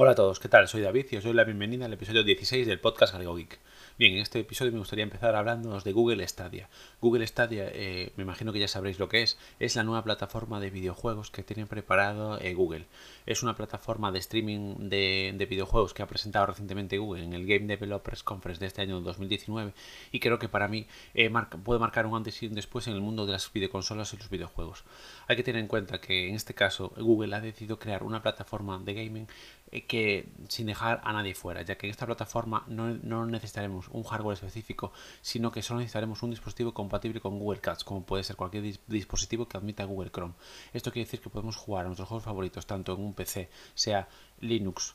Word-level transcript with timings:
Hola 0.00 0.12
a 0.12 0.14
todos, 0.14 0.38
¿qué 0.38 0.48
tal? 0.48 0.68
Soy 0.68 0.82
David 0.82 1.06
y 1.10 1.16
os 1.16 1.24
doy 1.24 1.32
la 1.32 1.42
bienvenida 1.42 1.86
al 1.86 1.92
episodio 1.92 2.22
16 2.22 2.68
del 2.68 2.78
podcast 2.78 3.12
Galego 3.12 3.34
Geek. 3.34 3.58
Bien, 3.98 4.12
en 4.14 4.20
este 4.20 4.38
episodio 4.38 4.70
me 4.70 4.78
gustaría 4.78 5.02
empezar 5.02 5.34
hablándonos 5.34 5.82
de 5.82 5.92
Google 5.92 6.24
Stadia. 6.28 6.68
Google 7.00 7.26
Stadia, 7.26 7.68
eh, 7.74 8.12
me 8.14 8.22
imagino 8.22 8.52
que 8.52 8.60
ya 8.60 8.68
sabréis 8.68 9.00
lo 9.00 9.08
que 9.08 9.22
es, 9.22 9.36
es 9.58 9.74
la 9.74 9.82
nueva 9.82 10.04
plataforma 10.04 10.60
de 10.60 10.70
videojuegos 10.70 11.32
que 11.32 11.42
tiene 11.42 11.66
preparado 11.66 12.40
eh, 12.40 12.54
Google. 12.54 12.86
Es 13.26 13.42
una 13.42 13.56
plataforma 13.56 14.12
de 14.12 14.20
streaming 14.20 14.88
de, 14.88 15.46
videojuegos 15.50 15.94
que 15.94 16.04
ha 16.04 16.06
presentado 16.06 16.46
recientemente 16.46 16.96
Google 16.96 17.24
en 17.24 17.32
el 17.32 17.44
Game 17.44 17.66
Developers 17.66 18.22
Conference 18.22 18.60
de 18.60 18.68
este 18.68 18.82
año 18.82 19.00
2019 19.00 19.74
y 20.12 20.20
creo 20.20 20.38
que 20.38 20.48
para 20.48 20.68
mí 20.68 20.86
eh, 21.14 21.28
puede 21.64 21.80
marcar 21.80 22.06
un 22.06 22.14
antes 22.14 22.40
y 22.40 22.46
un 22.46 22.54
después 22.54 22.86
en 22.86 22.94
el 22.94 23.00
mundo 23.00 23.26
de 23.26 23.32
las 23.32 23.52
videoconsolas 23.52 24.14
y 24.14 24.18
los 24.18 24.30
videojuegos. 24.30 24.84
Hay 25.26 25.34
que 25.34 25.42
tener 25.42 25.60
en 25.60 25.66
cuenta 25.66 26.00
que 26.00 26.28
en 26.28 26.36
este 26.36 26.54
caso 26.54 26.92
Google 26.96 27.34
ha 27.34 27.40
decidido 27.40 27.80
crear 27.80 28.04
una 28.04 28.22
plataforma 28.22 28.78
de 28.78 28.94
gaming 28.94 29.26
que 29.86 30.28
sin 30.48 30.66
dejar 30.66 31.00
a 31.04 31.12
nadie 31.12 31.34
fuera, 31.34 31.62
ya 31.62 31.76
que 31.76 31.86
en 31.86 31.90
esta 31.90 32.06
plataforma 32.06 32.64
no, 32.68 32.88
no 32.88 33.26
necesitaremos 33.26 33.88
un 33.88 34.02
hardware 34.02 34.34
específico, 34.34 34.92
sino 35.20 35.52
que 35.52 35.62
solo 35.62 35.80
necesitaremos 35.80 36.22
un 36.22 36.30
dispositivo 36.30 36.72
compatible 36.72 37.20
con 37.20 37.38
Google 37.38 37.60
Cats, 37.60 37.84
como 37.84 38.04
puede 38.04 38.24
ser 38.24 38.36
cualquier 38.36 38.78
dispositivo 38.86 39.46
que 39.46 39.56
admita 39.56 39.84
Google 39.84 40.10
Chrome. 40.10 40.34
Esto 40.72 40.90
quiere 40.90 41.06
decir 41.06 41.20
que 41.20 41.30
podemos 41.30 41.56
jugar 41.56 41.84
a 41.84 41.88
nuestros 41.88 42.08
juegos 42.08 42.24
favoritos 42.24 42.66
tanto 42.66 42.94
en 42.94 43.00
un 43.00 43.14
PC, 43.14 43.48
sea 43.74 44.08
Linux, 44.40 44.94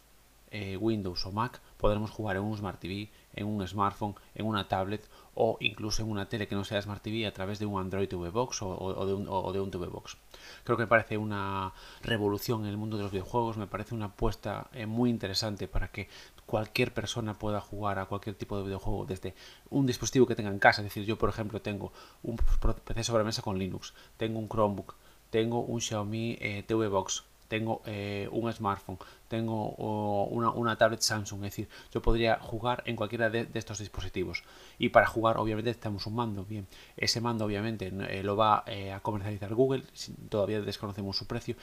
eh, 0.53 0.77
Windows 0.77 1.25
o 1.25 1.31
Mac, 1.31 1.59
podremos 1.77 2.11
jugar 2.11 2.37
en 2.37 2.43
un 2.43 2.55
Smart 2.55 2.79
TV, 2.79 3.09
en 3.35 3.47
un 3.47 3.67
smartphone, 3.67 4.13
en 4.35 4.45
una 4.45 4.67
tablet 4.67 5.09
o 5.33 5.57
incluso 5.59 6.03
en 6.03 6.11
una 6.11 6.29
tele 6.29 6.47
que 6.47 6.53
no 6.53 6.63
sea 6.63 6.79
Smart 6.79 7.01
TV 7.01 7.25
a 7.25 7.33
través 7.33 7.57
de 7.57 7.65
un 7.65 7.81
Android 7.81 8.07
TV 8.07 8.29
Box 8.29 8.61
o, 8.61 9.05
de, 9.05 9.13
un, 9.13 9.25
o 9.27 9.51
TV 9.51 9.87
Box. 9.87 10.15
Creo 10.63 10.77
que 10.77 10.83
me 10.83 10.87
parece 10.87 11.17
una 11.17 11.73
revolución 12.03 12.61
en 12.65 12.69
el 12.69 12.77
mundo 12.77 12.97
de 12.97 13.03
los 13.03 13.11
videojuegos, 13.11 13.57
me 13.57 13.65
parece 13.65 13.95
una 13.95 14.05
apuesta 14.05 14.67
eh, 14.73 14.85
muy 14.85 15.09
interesante 15.09 15.67
para 15.67 15.87
que 15.87 16.07
cualquier 16.45 16.93
persona 16.93 17.33
pueda 17.33 17.59
jugar 17.59 17.97
a 17.97 18.05
cualquier 18.05 18.35
tipo 18.35 18.55
de 18.57 18.63
videojuego 18.63 19.05
desde 19.05 19.33
un 19.71 19.87
dispositivo 19.87 20.27
que 20.27 20.35
tenga 20.35 20.51
en 20.51 20.59
casa. 20.59 20.81
Es 20.81 20.85
decir, 20.85 21.03
yo 21.03 21.17
por 21.17 21.29
ejemplo 21.29 21.61
tengo 21.61 21.91
un 22.21 22.37
PC 22.37 23.03
sobre 23.03 23.23
mesa 23.23 23.41
con 23.41 23.57
Linux, 23.57 23.95
tengo 24.17 24.37
un 24.37 24.47
Chromebook, 24.47 24.95
tengo 25.31 25.61
un 25.61 25.81
Xiaomi 25.81 26.37
eh, 26.39 26.63
TV 26.67 26.87
Box, 26.89 27.23
tengo 27.47 27.81
eh, 27.85 28.27
un 28.31 28.51
smartphone, 28.51 28.97
tengo 29.27 29.69
una, 29.75 30.77
tablet 30.77 31.01
Samsung, 31.01 31.45
es 31.45 31.51
decir, 31.51 31.69
yo 31.91 32.01
podría 32.01 32.39
jugar 32.39 32.83
en 32.85 32.95
cualquiera 32.95 33.29
de, 33.29 33.47
estos 33.53 33.79
dispositivos. 33.79 34.43
Y 34.77 34.89
para 34.89 35.05
jugar, 35.05 35.37
obviamente, 35.37 35.73
tenemos 35.73 36.05
un 36.07 36.15
mando. 36.15 36.45
Bien, 36.45 36.67
ese 36.97 37.21
mando, 37.21 37.45
obviamente, 37.45 37.91
eh, 38.09 38.23
lo 38.23 38.35
va 38.35 38.63
a 38.65 38.99
comercializar 39.01 39.53
Google, 39.53 39.83
todavía 40.29 40.61
desconocemos 40.61 41.17
su 41.17 41.27
precio, 41.27 41.55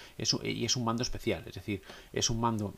y 0.43 0.65
es 0.65 0.77
un 0.77 0.85
mando 0.85 1.03
especial, 1.03 1.45
es 1.47 1.55
decir, 1.55 1.83
es 2.13 2.31
un 2.31 2.41
mando 2.41 2.75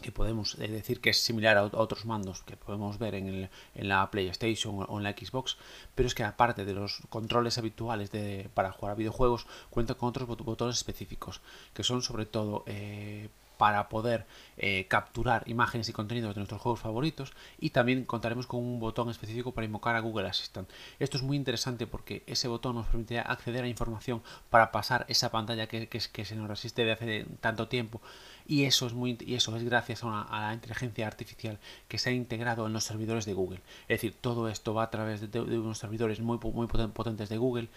que 0.00 0.12
podemos 0.12 0.56
decir 0.56 1.00
que 1.00 1.10
es 1.10 1.22
similar 1.22 1.56
a 1.56 1.64
otros 1.64 2.04
mandos 2.04 2.42
que 2.42 2.56
podemos 2.56 2.98
ver 2.98 3.14
en, 3.14 3.26
el, 3.28 3.50
en, 3.74 3.88
la 3.88 4.10
PlayStation 4.10 4.84
o 4.88 4.98
en 4.98 5.04
la 5.04 5.12
Xbox, 5.12 5.56
pero 5.94 6.06
es 6.06 6.14
que 6.14 6.24
aparte 6.24 6.64
de 6.64 6.74
los 6.74 7.00
controles 7.08 7.58
habituales 7.58 8.10
de, 8.10 8.50
para 8.54 8.72
jugar 8.72 8.92
a 8.92 8.96
videojuegos, 8.96 9.46
cuenta 9.70 9.94
con 9.94 10.08
otros 10.10 10.28
botones 10.28 10.76
específicos, 10.76 11.40
que 11.74 11.82
son 11.82 12.02
sobre 12.02 12.26
todo 12.26 12.64
eh, 12.66 13.28
para 13.58 13.88
poder 13.88 14.24
eh, 14.56 14.86
capturar 14.88 15.42
imágenes 15.46 15.88
y 15.88 15.92
contenidos 15.92 16.34
de 16.34 16.40
nuestros 16.40 16.62
juegos 16.62 16.80
favoritos 16.80 17.32
y 17.58 17.70
también 17.70 18.04
contaremos 18.04 18.46
con 18.46 18.60
un 18.60 18.80
botón 18.80 19.10
específico 19.10 19.52
para 19.52 19.66
invocar 19.66 19.96
a 19.96 20.00
Google 20.00 20.28
Assistant. 20.28 20.70
Esto 20.98 21.18
es 21.18 21.22
muy 21.24 21.36
interesante 21.36 21.86
porque 21.86 22.22
ese 22.26 22.48
botón 22.48 22.76
nos 22.76 22.86
permitirá 22.86 23.22
acceder 23.22 23.64
a 23.64 23.68
información 23.68 24.22
para 24.48 24.70
pasar 24.70 25.04
esa 25.08 25.30
pantalla 25.30 25.66
que, 25.66 25.88
que, 25.88 25.98
que 25.98 26.24
se 26.24 26.36
nos 26.36 26.48
resiste 26.48 26.84
de 26.84 26.92
hace 26.92 27.26
tanto 27.40 27.68
tiempo 27.68 28.00
y 28.48 28.64
eso 28.64 28.86
es 28.86 28.94
muy 28.94 29.18
y 29.20 29.34
eso 29.34 29.54
es 29.56 29.62
gracias 29.62 30.02
a, 30.02 30.26
la 30.30 30.54
inteligencia 30.54 31.06
artificial 31.06 31.58
que 31.86 31.98
se 31.98 32.08
ha 32.08 32.12
integrado 32.12 32.66
en 32.66 32.72
los 32.72 32.82
servidores 32.82 33.26
de 33.26 33.34
Google. 33.34 33.60
Es 33.82 34.00
decir, 34.00 34.16
todo 34.18 34.48
esto 34.48 34.72
va 34.72 34.84
a 34.84 34.90
través 34.90 35.30
de, 35.30 35.40
unos 35.40 35.78
servidores 35.78 36.18
muy, 36.20 36.38
muy 36.38 36.66
potentes 36.66 37.28
de 37.28 37.36
Google 37.36 37.68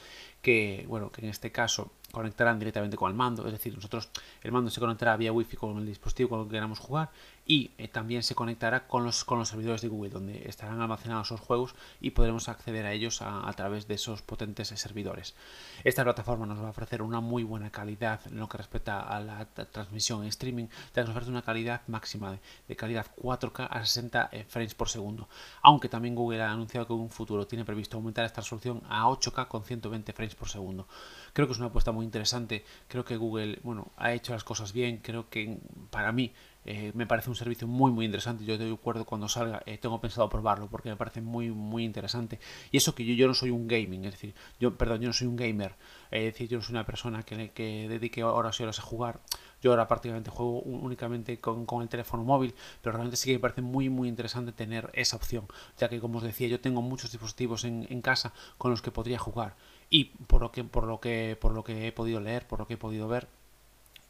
que, 0.42 0.86
bueno, 0.88 1.12
que 1.12 1.22
en 1.22 1.30
este 1.30 1.52
caso 1.52 1.92
conectarán 2.12 2.58
directamente 2.58 2.96
con 2.96 3.12
el 3.12 3.18
mando, 3.18 3.46
es 3.46 3.52
decir, 3.52 3.76
nosotros 3.76 4.10
el 4.42 4.52
mando 4.54 4.72
se 4.72 4.80
conectará 4.80 5.18
vía 5.18 5.34
wifi 5.34 5.58
con 5.58 5.78
el 5.78 5.86
dispositivo 5.86 6.30
con 6.30 6.40
el 6.40 6.46
que 6.48 6.54
queramos 6.54 6.80
jugar 6.80 7.10
y 7.46 7.72
eh, 7.78 7.88
también 7.88 8.24
se 8.24 8.36
conectará 8.36 8.88
con 8.88 9.04
los, 9.04 9.26
con 9.26 9.40
los 9.40 9.50
servidores 9.50 9.82
de 9.82 9.88
Google 9.88 10.10
donde 10.10 10.48
estarán 10.48 10.82
almacenados 10.82 11.28
esos 11.28 11.40
juegos 11.40 11.76
y 12.00 12.12
podremos 12.12 12.50
acceder 12.50 12.86
a 12.86 12.94
ellos 12.94 13.22
a, 13.22 13.52
través 13.54 13.88
de 13.88 13.96
esos 13.96 14.22
potentes 14.22 14.70
servidores. 14.70 15.36
Esta 15.84 16.04
plataforma 16.04 16.46
nos 16.46 16.62
va 16.62 16.68
a 16.68 16.72
ofrecer 16.72 17.02
una 17.02 17.20
muy 17.20 17.44
buena 17.44 17.72
calidad 17.72 18.22
en 18.28 18.38
lo 18.38 18.48
que 18.48 18.58
respecta 18.58 19.02
a 19.02 19.20
la 19.20 19.46
transmisión 19.46 20.22
en 20.24 20.30
streaming, 20.30 20.68
nos 20.96 21.10
ofrece 21.10 21.30
una 21.30 21.42
calidad 21.42 21.82
máxima 21.88 22.40
de, 22.68 22.76
calidad 22.76 23.08
4K 23.18 23.68
a 23.70 23.86
60 23.86 24.30
eh, 24.32 24.46
frames 24.48 24.76
por 24.76 24.90
segundo, 24.90 25.28
aunque 25.62 25.90
también 25.90 26.16
Google 26.16 26.42
ha 26.42 26.52
anunciado 26.52 26.88
que 26.88 26.94
en 26.94 27.00
un 27.00 27.10
futuro 27.10 27.48
tiene 27.48 27.66
previsto 27.66 27.98
aumentar 27.98 28.26
esta 28.26 28.42
resolución 28.42 28.82
a 28.88 29.06
8K 29.08 29.48
con 29.48 29.64
120 29.64 30.14
frames 30.14 30.36
por 30.36 30.50
segundo. 30.50 30.88
Creo 31.34 31.48
que 31.48 31.54
es 31.54 31.60
una 31.60 31.68
apuesta 31.68 31.92
muy 31.92 32.06
interesante, 32.06 32.64
creo 32.88 33.04
que 33.04 33.18
Google 33.18 33.60
bueno, 33.64 33.92
ha 33.98 34.14
hecho 34.14 34.34
las 34.34 34.44
cosas 34.44 34.74
bien, 34.74 34.98
creo 34.98 35.30
que 35.30 35.60
para 35.90 36.12
mí 36.12 36.34
eh, 36.66 36.92
me 36.94 37.08
parece 37.08 37.30
un 37.30 37.36
servicio 37.36 37.68
muy 37.68 37.92
muy 37.92 38.06
interesante. 38.06 38.46
Yo 38.46 38.58
de 38.58 38.72
acuerdo 38.72 39.06
cuando 39.06 39.28
salga, 39.28 39.64
eh, 39.66 39.78
tengo 39.78 40.00
pensado 40.00 40.30
probarlo 40.30 40.68
porque 40.68 40.90
me 40.90 40.96
parece 40.96 41.22
muy 41.22 41.50
muy 41.52 41.84
interesante. 41.84 42.40
Y 42.72 42.78
eso 42.78 42.94
que 42.96 43.06
yo, 43.06 43.14
yo 43.14 43.28
no 43.28 43.34
soy 43.34 43.50
un 43.50 43.68
gaming, 43.68 44.06
es 44.06 44.12
decir, 44.12 44.36
yo, 44.60 44.78
perdón, 44.78 45.02
yo 45.02 45.08
no 45.08 45.14
soy 45.14 45.28
un 45.28 45.36
gamer, 45.36 45.76
es 46.12 46.24
decir, 46.26 46.48
yo 46.50 46.58
no 46.58 46.64
soy 46.64 46.74
una 46.74 46.86
persona 46.86 47.24
que, 47.24 47.52
que 47.52 47.88
dedique 47.90 48.24
horas 48.24 48.60
y 48.60 48.64
horas 48.64 48.80
a 48.80 48.84
jugar. 48.84 49.20
Yo 49.62 49.72
ahora 49.72 49.88
prácticamente 49.88 50.32
juego 50.32 50.62
únicamente 50.62 51.40
con, 51.40 51.68
con, 51.68 51.84
el 51.84 51.90
teléfono 51.90 52.24
móvil, 52.24 52.56
pero 52.82 52.94
realmente 52.94 53.16
sí 53.16 53.28
que 53.30 53.34
me 53.34 53.40
parece 53.40 53.62
muy 53.62 53.90
muy 53.90 54.08
interesante 54.10 54.52
tener 54.52 54.90
esa 54.94 55.16
opción, 55.18 55.46
ya 55.78 55.88
que 55.88 56.00
como 56.00 56.18
os 56.18 56.24
decía, 56.24 56.48
yo 56.48 56.60
tengo 56.60 56.82
muchos 56.82 57.12
dispositivos 57.12 57.64
en, 57.64 57.86
en 57.90 58.02
casa 58.02 58.34
con 58.58 58.72
los 58.72 58.82
que 58.82 58.92
podría 58.92 59.20
jugar. 59.20 59.56
Y 59.90 60.06
por 60.28 60.42
lo 60.42 60.52
que, 60.52 60.64
por 60.64 60.86
lo 60.86 61.00
que, 61.00 61.38
por 61.40 61.54
lo 61.54 61.64
que 61.64 61.88
he 61.88 61.92
podido 61.92 62.22
leer, 62.22 62.48
por 62.48 62.60
lo 62.60 62.66
que 62.66 62.76
he 62.76 62.78
podido 62.78 63.08
ver, 63.08 63.28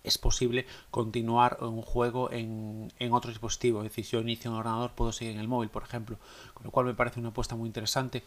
es 0.03 0.17
posible 0.17 0.65
continuar 0.89 1.57
un 1.61 1.81
juego 1.81 2.31
en, 2.31 2.91
en, 2.99 3.13
otro 3.13 3.29
dispositivo. 3.29 3.79
Es 3.79 3.89
decir, 3.89 4.05
si 4.05 4.11
yo 4.11 4.21
inicio 4.21 4.51
un 4.51 4.57
ordenador, 4.57 4.91
puedo 4.91 5.11
seguir 5.11 5.33
en 5.33 5.39
el 5.39 5.47
móvil, 5.47 5.69
por 5.69 5.83
ejemplo. 5.83 6.17
Con 6.53 6.65
lo 6.65 6.71
cual 6.71 6.85
me 6.87 6.93
parece 6.93 7.19
una 7.19 7.29
apuesta 7.29 7.55
muy 7.55 7.67
interesante. 7.67 8.23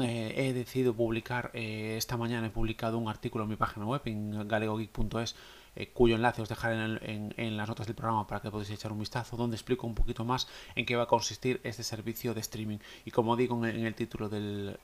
Eh, 0.00 0.34
he 0.36 0.52
decidido 0.52 0.94
publicar, 0.94 1.50
eh, 1.54 1.94
esta 1.96 2.16
mañana 2.16 2.48
he 2.48 2.50
publicado 2.50 2.98
un 2.98 3.08
artículo 3.08 3.44
en 3.44 3.50
mi 3.50 3.56
página 3.56 3.86
web, 3.86 4.00
en 4.06 4.48
galegogeek.es, 4.48 5.36
eh, 5.76 5.90
cuyo 5.92 6.16
enlace 6.16 6.42
os 6.42 6.48
dejaré 6.48 6.74
en, 6.74 7.56
las 7.56 7.68
notas 7.68 7.86
del 7.86 7.96
programa 7.96 8.26
para 8.26 8.40
que 8.40 8.50
podáis 8.50 8.70
echar 8.70 8.92
un 8.92 8.98
vistazo, 8.98 9.36
donde 9.36 9.56
explico 9.56 9.86
un 9.86 9.94
poquito 9.94 10.24
más 10.24 10.48
en 10.74 10.86
qué 10.86 10.96
va 10.96 11.04
a 11.04 11.06
consistir 11.06 11.60
este 11.64 11.82
servicio 11.82 12.34
de 12.34 12.40
streaming. 12.40 12.78
Y 13.04 13.10
como 13.10 13.36
digo 13.36 13.64
en 13.66 13.86
el, 13.86 13.94
título 13.94 14.28
del, 14.28 14.78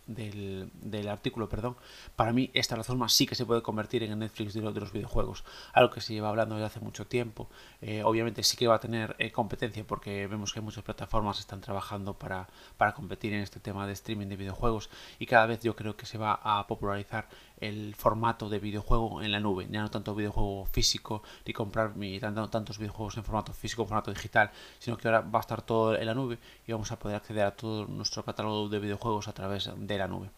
artículo, 1.09 1.49
perdón, 1.49 1.77
para 2.15 2.33
mí 2.33 2.51
esta 2.55 2.75
plataforma 2.75 3.09
sí 3.09 3.27
que 3.27 3.35
se 3.35 3.47
puede 3.47 3.63
convertir 3.63 4.03
en 4.03 4.13
el 4.13 4.19
Netflix 4.19 4.55
de, 4.55 4.61
los 4.63 4.93
videojuegos, 4.93 5.45
algo 5.73 5.93
que 5.93 6.01
se 6.01 6.13
lleva 6.13 6.29
hablando 6.29 6.57
desde 6.57 6.67
hace 6.67 6.81
mucho 6.81 7.07
tiempo. 7.07 7.49
Eh, 7.81 8.03
obviamente 8.05 8.43
sí 8.43 8.57
que 8.57 8.67
va 8.67 8.77
a 8.77 8.81
tener 8.81 9.17
eh, 9.19 9.31
competencia 9.31 9.85
porque 9.85 10.27
vemos 10.27 10.53
que 10.53 10.61
muchas 10.61 10.85
plataformas 10.85 11.39
están 11.39 11.61
trabajando 11.61 12.15
para 12.15 12.47
competir 12.95 13.33
en 13.33 13.41
este 13.41 13.61
tema 13.61 13.87
de 13.87 13.93
streaming 13.93 14.27
de 14.27 14.37
videojuegos 14.37 14.91
y 15.19 15.27
cada 15.27 15.47
vez 15.47 15.61
yo 15.63 15.75
creo 15.77 15.97
que 15.97 16.07
se 16.07 16.19
va 16.19 16.41
a 16.43 16.67
popularizar 16.67 17.29
el 17.61 17.95
formato 17.95 18.49
de 18.49 18.59
videojuego 18.59 19.23
en 19.23 19.33
la 19.33 19.41
nube, 19.41 19.67
ya 19.71 19.81
no 19.81 19.91
tanto 19.91 20.15
videojuego 20.15 20.67
físico 20.67 21.23
ni 21.45 21.53
comprar 21.53 21.97
ni 21.97 22.21
tanto, 22.21 22.49
tantos 22.49 22.79
videojuegos 22.79 23.17
en 23.17 23.25
formato 23.25 23.53
físico 23.53 23.83
en 23.83 23.89
formato 23.89 24.13
digital, 24.13 24.51
sino 24.79 24.97
que 24.97 25.09
ahora 25.09 25.21
va 25.21 25.39
a 25.39 25.41
estar 25.41 25.63
todo 25.63 25.97
en 25.97 26.07
la 26.07 26.15
nube 26.15 26.39
y 26.67 26.73
vamos 26.73 26.93
a 26.93 26.99
poder 26.99 27.17
acceder 27.17 27.45
a 27.45 27.57
todo 27.57 27.87
nuestro 27.87 28.25
catálogo 28.25 28.69
de 28.69 28.79
videojuegos 28.79 29.29
a 29.29 29.33
través 29.33 29.71
de 29.77 29.99
la 29.99 30.09
nube. 30.09 30.31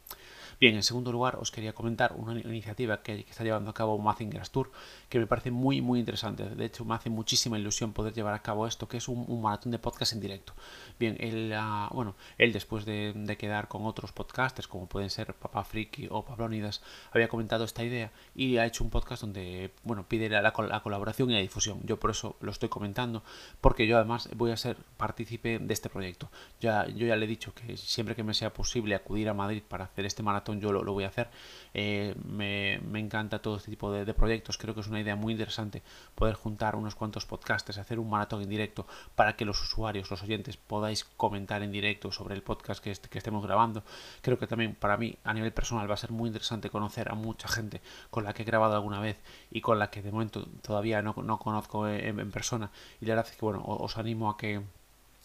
Bien, 0.61 0.75
en 0.75 0.83
segundo 0.83 1.13
lugar 1.13 1.37
os 1.37 1.53
quería 1.53 1.73
comentar 1.73 2.15
una 2.17 2.33
iniciativa 2.41 3.01
que, 3.01 3.25
está 3.31 3.45
llevando 3.45 3.71
a 3.71 3.75
cabo 3.75 3.97
Mazinger 3.97 4.49
Tour 4.49 4.73
que 5.09 5.21
me 5.21 5.29
parece 5.29 5.53
muy 5.53 5.81
muy 5.81 6.01
interesante. 6.01 6.49
De 6.49 6.65
hecho, 6.65 6.85
me 6.85 6.95
hace 6.95 7.11
muchísima 7.11 7.57
ilusión 7.57 7.93
poder 7.93 8.13
llevar 8.13 8.35
a 8.35 8.43
cabo 8.43 8.67
esto, 8.67 8.89
que 8.89 8.97
es 8.97 9.07
un, 9.07 9.41
maratón 9.41 9.71
de 9.71 9.79
podcast 9.79 10.15
en 10.15 10.21
directo. 10.21 10.55
Bien, 10.99 11.17
él, 11.21 11.55
uh, 11.55 11.95
bueno, 11.95 12.17
él 12.39 12.53
después 12.53 12.85
de, 12.85 13.37
quedar 13.39 13.69
con 13.69 13.87
otros 13.87 14.11
podcasters, 14.11 14.67
como 14.67 14.87
pueden 14.87 15.11
ser 15.11 15.33
Papa 15.35 15.63
Friki 15.63 16.09
o 16.11 16.25
Pablónidas, 16.25 16.83
había 17.13 17.29
comentado 17.29 17.65
esta 17.65 17.85
idea 17.85 18.11
y 18.35 18.57
ha 18.57 18.67
hecho 18.67 18.83
un 18.83 18.91
podcast 18.91 19.23
donde, 19.23 19.71
bueno, 19.85 20.07
pide 20.09 20.29
la, 20.29 20.43
la, 20.43 20.53
colaboración 20.83 21.31
y 21.31 21.35
la 21.35 21.41
difusión. 21.41 21.81
Yo 21.85 22.01
por 22.01 22.11
eso 22.11 22.37
lo 22.41 22.51
estoy 22.51 22.69
comentando, 22.69 23.23
porque 23.61 23.87
yo 23.87 23.97
además 23.97 24.29
voy 24.35 24.51
a 24.51 24.57
ser 24.57 24.77
partícipe 24.97 25.61
de 25.61 25.73
este 25.73 25.89
proyecto. 25.89 26.31
Ya, 26.61 26.89
yo 26.89 27.07
ya 27.07 27.15
le 27.15 27.27
he 27.27 27.29
dicho 27.29 27.55
que 27.55 27.77
siempre 27.77 28.17
que 28.17 28.25
me 28.25 28.35
sea 28.35 28.53
posible 28.53 28.97
acudir 28.97 29.29
a 29.29 29.35
Madrid 29.35 29.63
para 29.67 29.85
hacer 29.85 30.05
este 30.05 30.25
maratón, 30.25 30.48
yo 30.55 30.73
lo, 30.73 30.83
lo 30.83 30.93
voy 30.93 31.05
a 31.05 31.09
hacer. 31.09 31.29
Eh, 31.75 32.15
me, 32.25 32.81
me, 32.81 32.99
encanta 32.99 33.41
todo 33.41 33.57
este 33.57 33.71
tipo 33.71 33.93
de, 33.93 34.13
proyectos. 34.15 34.59
Creo 34.59 34.75
que 34.75 34.81
es 34.81 34.89
una 34.89 35.01
idea 35.01 35.17
muy 35.17 35.33
interesante 35.33 35.83
poder 36.15 36.35
juntar 36.35 36.77
unos 36.77 36.95
cuantos 36.95 37.27
podcasters, 37.27 37.79
hacer 37.79 37.99
un 37.99 38.11
maratón 38.11 38.43
en 38.43 38.49
directo 38.49 38.87
para 39.15 39.37
que 39.37 39.45
los 39.45 39.63
usuarios, 39.63 40.11
los 40.11 40.23
oyentes, 40.23 40.57
podáis 40.57 41.05
comentar 41.05 41.63
en 41.63 41.73
directo 41.73 42.11
sobre 42.11 42.35
el 42.35 42.43
podcast 42.43 42.83
que, 42.83 42.91
est 42.91 43.07
que 43.07 43.19
estemos 43.19 43.45
grabando. 43.45 43.85
Creo 44.23 44.39
que 44.39 44.47
también 44.47 44.75
para 44.75 44.97
mí, 44.97 45.17
a 45.25 45.35
nivel 45.35 45.53
personal, 45.53 45.89
va 45.89 45.95
a 45.95 45.99
ser 45.99 46.11
muy 46.11 46.29
interesante 46.29 46.71
conocer 46.71 47.11
a 47.11 47.15
mucha 47.15 47.49
gente 47.49 47.81
con 48.11 48.25
la 48.25 48.33
que 48.33 48.43
he 48.43 48.47
grabado 48.47 48.75
alguna 48.75 49.01
vez 49.01 49.19
y 49.51 49.61
con 49.61 49.79
la 49.79 49.91
que 49.91 50.03
de 50.03 50.11
momento 50.11 50.47
todavía 50.63 51.03
no, 51.03 51.15
no 51.23 51.39
conozco 51.39 51.87
en 51.89 52.31
persona. 52.31 52.71
Y 53.01 53.07
la 53.07 53.15
verdad 53.15 53.31
es 53.31 53.37
que, 53.37 53.45
bueno, 53.45 53.63
os 53.65 53.99
animo 53.99 54.31
a 54.31 54.37
que 54.37 54.63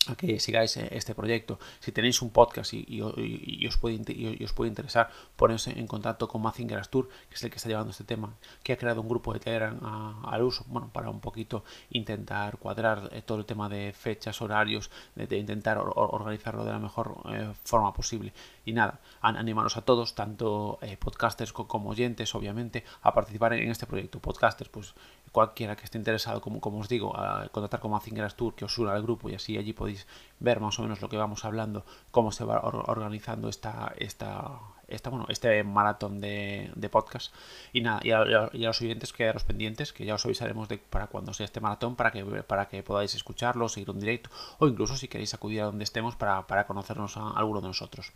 a 0.09 0.15
que 0.15 0.39
sigáis 0.39 0.77
eh, 0.77 0.88
este 0.91 1.15
proyecto. 1.15 1.59
Si 1.79 1.91
tenéis 1.91 2.21
un 2.21 2.29
podcast 2.31 2.73
y, 2.73 2.85
y, 2.88 2.97
y, 2.97 3.67
os, 3.67 3.77
puede, 3.77 4.00
y, 4.07 4.44
os 4.44 4.53
puede 4.53 4.69
interesar, 4.69 5.09
poneros 5.35 5.67
en 5.67 5.88
contacto 5.88 6.27
con 6.27 6.41
Mazinger 6.41 6.79
Astur, 6.79 7.09
que 7.29 7.35
es 7.35 7.44
el 7.44 7.50
que 7.50 7.57
está 7.57 7.69
llevando 7.69 7.91
este 7.91 8.03
tema, 8.03 8.35
que 8.63 8.73
ha 8.73 8.77
creado 8.77 9.01
un 9.01 9.09
grupo 9.09 9.33
de 9.33 9.39
Telegram 9.39 9.79
al 10.25 10.41
uso, 10.44 10.65
bueno, 10.67 10.89
para 10.91 11.09
un 11.09 11.19
poquito 11.19 11.63
intentar 11.89 12.57
cuadrar 12.57 13.09
eh, 13.11 13.21
todo 13.21 13.38
el 13.39 13.45
tema 13.45 13.69
de 13.69 13.94
fechas, 13.94 14.41
horarios, 14.41 14.91
de, 15.15 15.38
intentar 15.38 15.77
or, 15.77 15.94
organizarlo 15.95 16.65
de 16.65 16.71
la 16.71 16.79
mejor 16.79 17.17
eh, 17.31 17.53
forma 17.63 17.94
posible. 17.94 18.33
Y 18.65 18.74
nada, 18.74 19.00
animaros 19.21 19.77
a 19.77 19.81
todos, 19.81 20.15
tanto 20.15 20.80
eh, 20.81 20.98
podcasters 20.98 21.51
como 21.54 21.89
oyentes, 21.89 22.33
obviamente, 22.36 22.83
a 23.01 23.13
participar 23.13 23.54
en 23.54 23.69
este 23.69 23.86
proyecto. 23.86 24.19
Podcasters, 24.19 24.69
pues 24.69 24.94
cualquiera 25.33 25.75
que 25.75 25.83
esté 25.83 25.98
interesado, 25.98 26.39
como, 26.42 26.62
como 26.62 26.80
os 26.80 26.88
digo, 26.88 27.18
a 27.18 27.50
contactar 27.50 27.80
con 27.80 27.92
Mazinger 27.92 28.24
Astur, 28.24 28.56
que 28.56 28.65
os 28.65 28.77
una 28.77 28.94
al 28.94 29.01
grupo 29.01 29.30
y 29.30 29.36
así 29.36 29.57
allí 29.57 29.74
podéis 29.74 30.07
ver 30.39 30.60
más 30.60 30.77
o 30.80 30.83
menos 30.83 31.01
lo 31.01 31.10
que 31.10 31.18
vamos 31.18 31.44
hablando, 31.44 31.86
cómo 32.12 32.31
se 32.31 32.45
va 32.45 32.60
organizando 32.62 33.50
esta, 33.50 33.94
esta, 33.98 34.60
esta, 34.88 35.10
bueno, 35.10 35.25
este 35.30 35.63
maratón 35.63 36.21
de, 36.21 36.71
de 36.75 36.89
podcast. 36.89 37.33
Y 37.74 37.81
nada, 37.81 38.00
y 38.04 38.12
a, 38.12 38.50
los 38.54 38.81
oyentes 38.81 39.12
quedaros 39.12 39.44
pendientes, 39.44 39.92
que 39.92 40.06
ya 40.06 40.15
os 40.15 40.25
avisaremos 40.25 40.69
de, 40.69 40.77
para 40.77 41.07
cuando 41.07 41.33
sea 41.33 41.45
este 41.45 41.60
maratón, 41.60 41.95
para 41.95 42.12
que, 42.12 42.24
para 42.24 42.68
que 42.68 42.83
podáis 42.83 43.15
escucharlo, 43.15 43.68
seguir 43.69 43.89
en 43.89 44.00
directo, 44.00 44.30
o 44.60 44.68
incluso 44.68 44.95
si 44.95 45.07
queréis 45.07 45.33
acudir 45.33 45.62
a 45.62 45.65
donde 45.65 45.83
estemos 45.83 46.15
para, 46.15 46.45
para 46.48 46.68
conocernos 46.68 47.18
a 47.18 47.31
alguno 47.31 47.62
de 47.62 47.68
nosotros. 47.68 48.13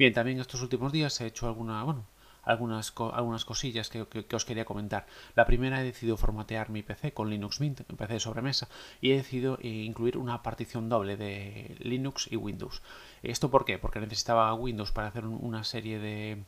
Bien, 0.00 0.14
también 0.14 0.40
estos 0.40 0.62
últimos 0.62 0.92
días 0.92 1.20
he 1.20 1.26
hecho 1.26 1.46
alguna, 1.46 1.82
bueno, 1.82 2.06
algunas, 2.42 2.94
algunas 3.12 3.44
cosillas 3.44 3.90
que, 3.90 4.06
que, 4.08 4.24
que, 4.24 4.34
os 4.34 4.46
quería 4.46 4.64
comentar. 4.64 5.04
La 5.34 5.44
primera 5.44 5.78
he 5.78 5.84
decidido 5.84 6.16
formatear 6.16 6.70
mi 6.70 6.82
PC 6.82 7.12
con 7.12 7.28
Linux 7.28 7.60
Mint, 7.60 7.82
PC 7.82 8.14
de 8.14 8.20
sobremesa, 8.20 8.70
y 9.02 9.10
he 9.10 9.16
decidido 9.16 9.58
eh, 9.60 9.68
incluir 9.68 10.16
una 10.16 10.42
partición 10.42 10.88
doble 10.88 11.18
de 11.18 11.76
Linux 11.80 12.28
y 12.32 12.36
Windows. 12.36 12.80
¿Esto 13.22 13.50
por 13.50 13.66
qué? 13.66 13.76
Porque 13.76 14.00
necesitaba 14.00 14.54
Windows 14.54 14.90
para 14.90 15.08
hacer 15.08 15.26
un, 15.26 15.38
una 15.38 15.64
serie 15.64 15.98
de... 15.98 16.44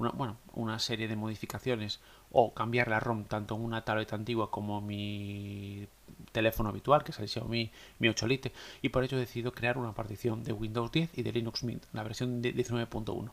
Una, 0.00 0.12
bueno, 0.12 0.38
una 0.54 0.78
serie 0.78 1.08
de 1.08 1.14
modificaciones 1.14 2.00
o 2.32 2.54
cambiar 2.54 2.88
la 2.88 3.00
ROM 3.00 3.24
tanto 3.24 3.54
en 3.54 3.60
una 3.60 3.84
tablet 3.84 4.10
antigua 4.14 4.50
como 4.50 4.80
mi 4.80 5.86
teléfono 6.32 6.70
habitual, 6.70 7.04
que 7.04 7.12
es 7.12 7.18
el 7.18 7.28
Xiaomi 7.28 7.70
Mi 7.98 8.08
8 8.08 8.26
Lite, 8.26 8.52
y 8.80 8.88
por 8.88 9.04
ello 9.04 9.18
he 9.18 9.20
decidido 9.20 9.52
crear 9.52 9.76
una 9.76 9.92
partición 9.92 10.42
de 10.42 10.54
Windows 10.54 10.90
10 10.90 11.18
y 11.18 11.22
de 11.22 11.32
Linux 11.32 11.64
Mint, 11.64 11.84
la 11.92 12.02
versión 12.02 12.42
19.1. 12.42 13.30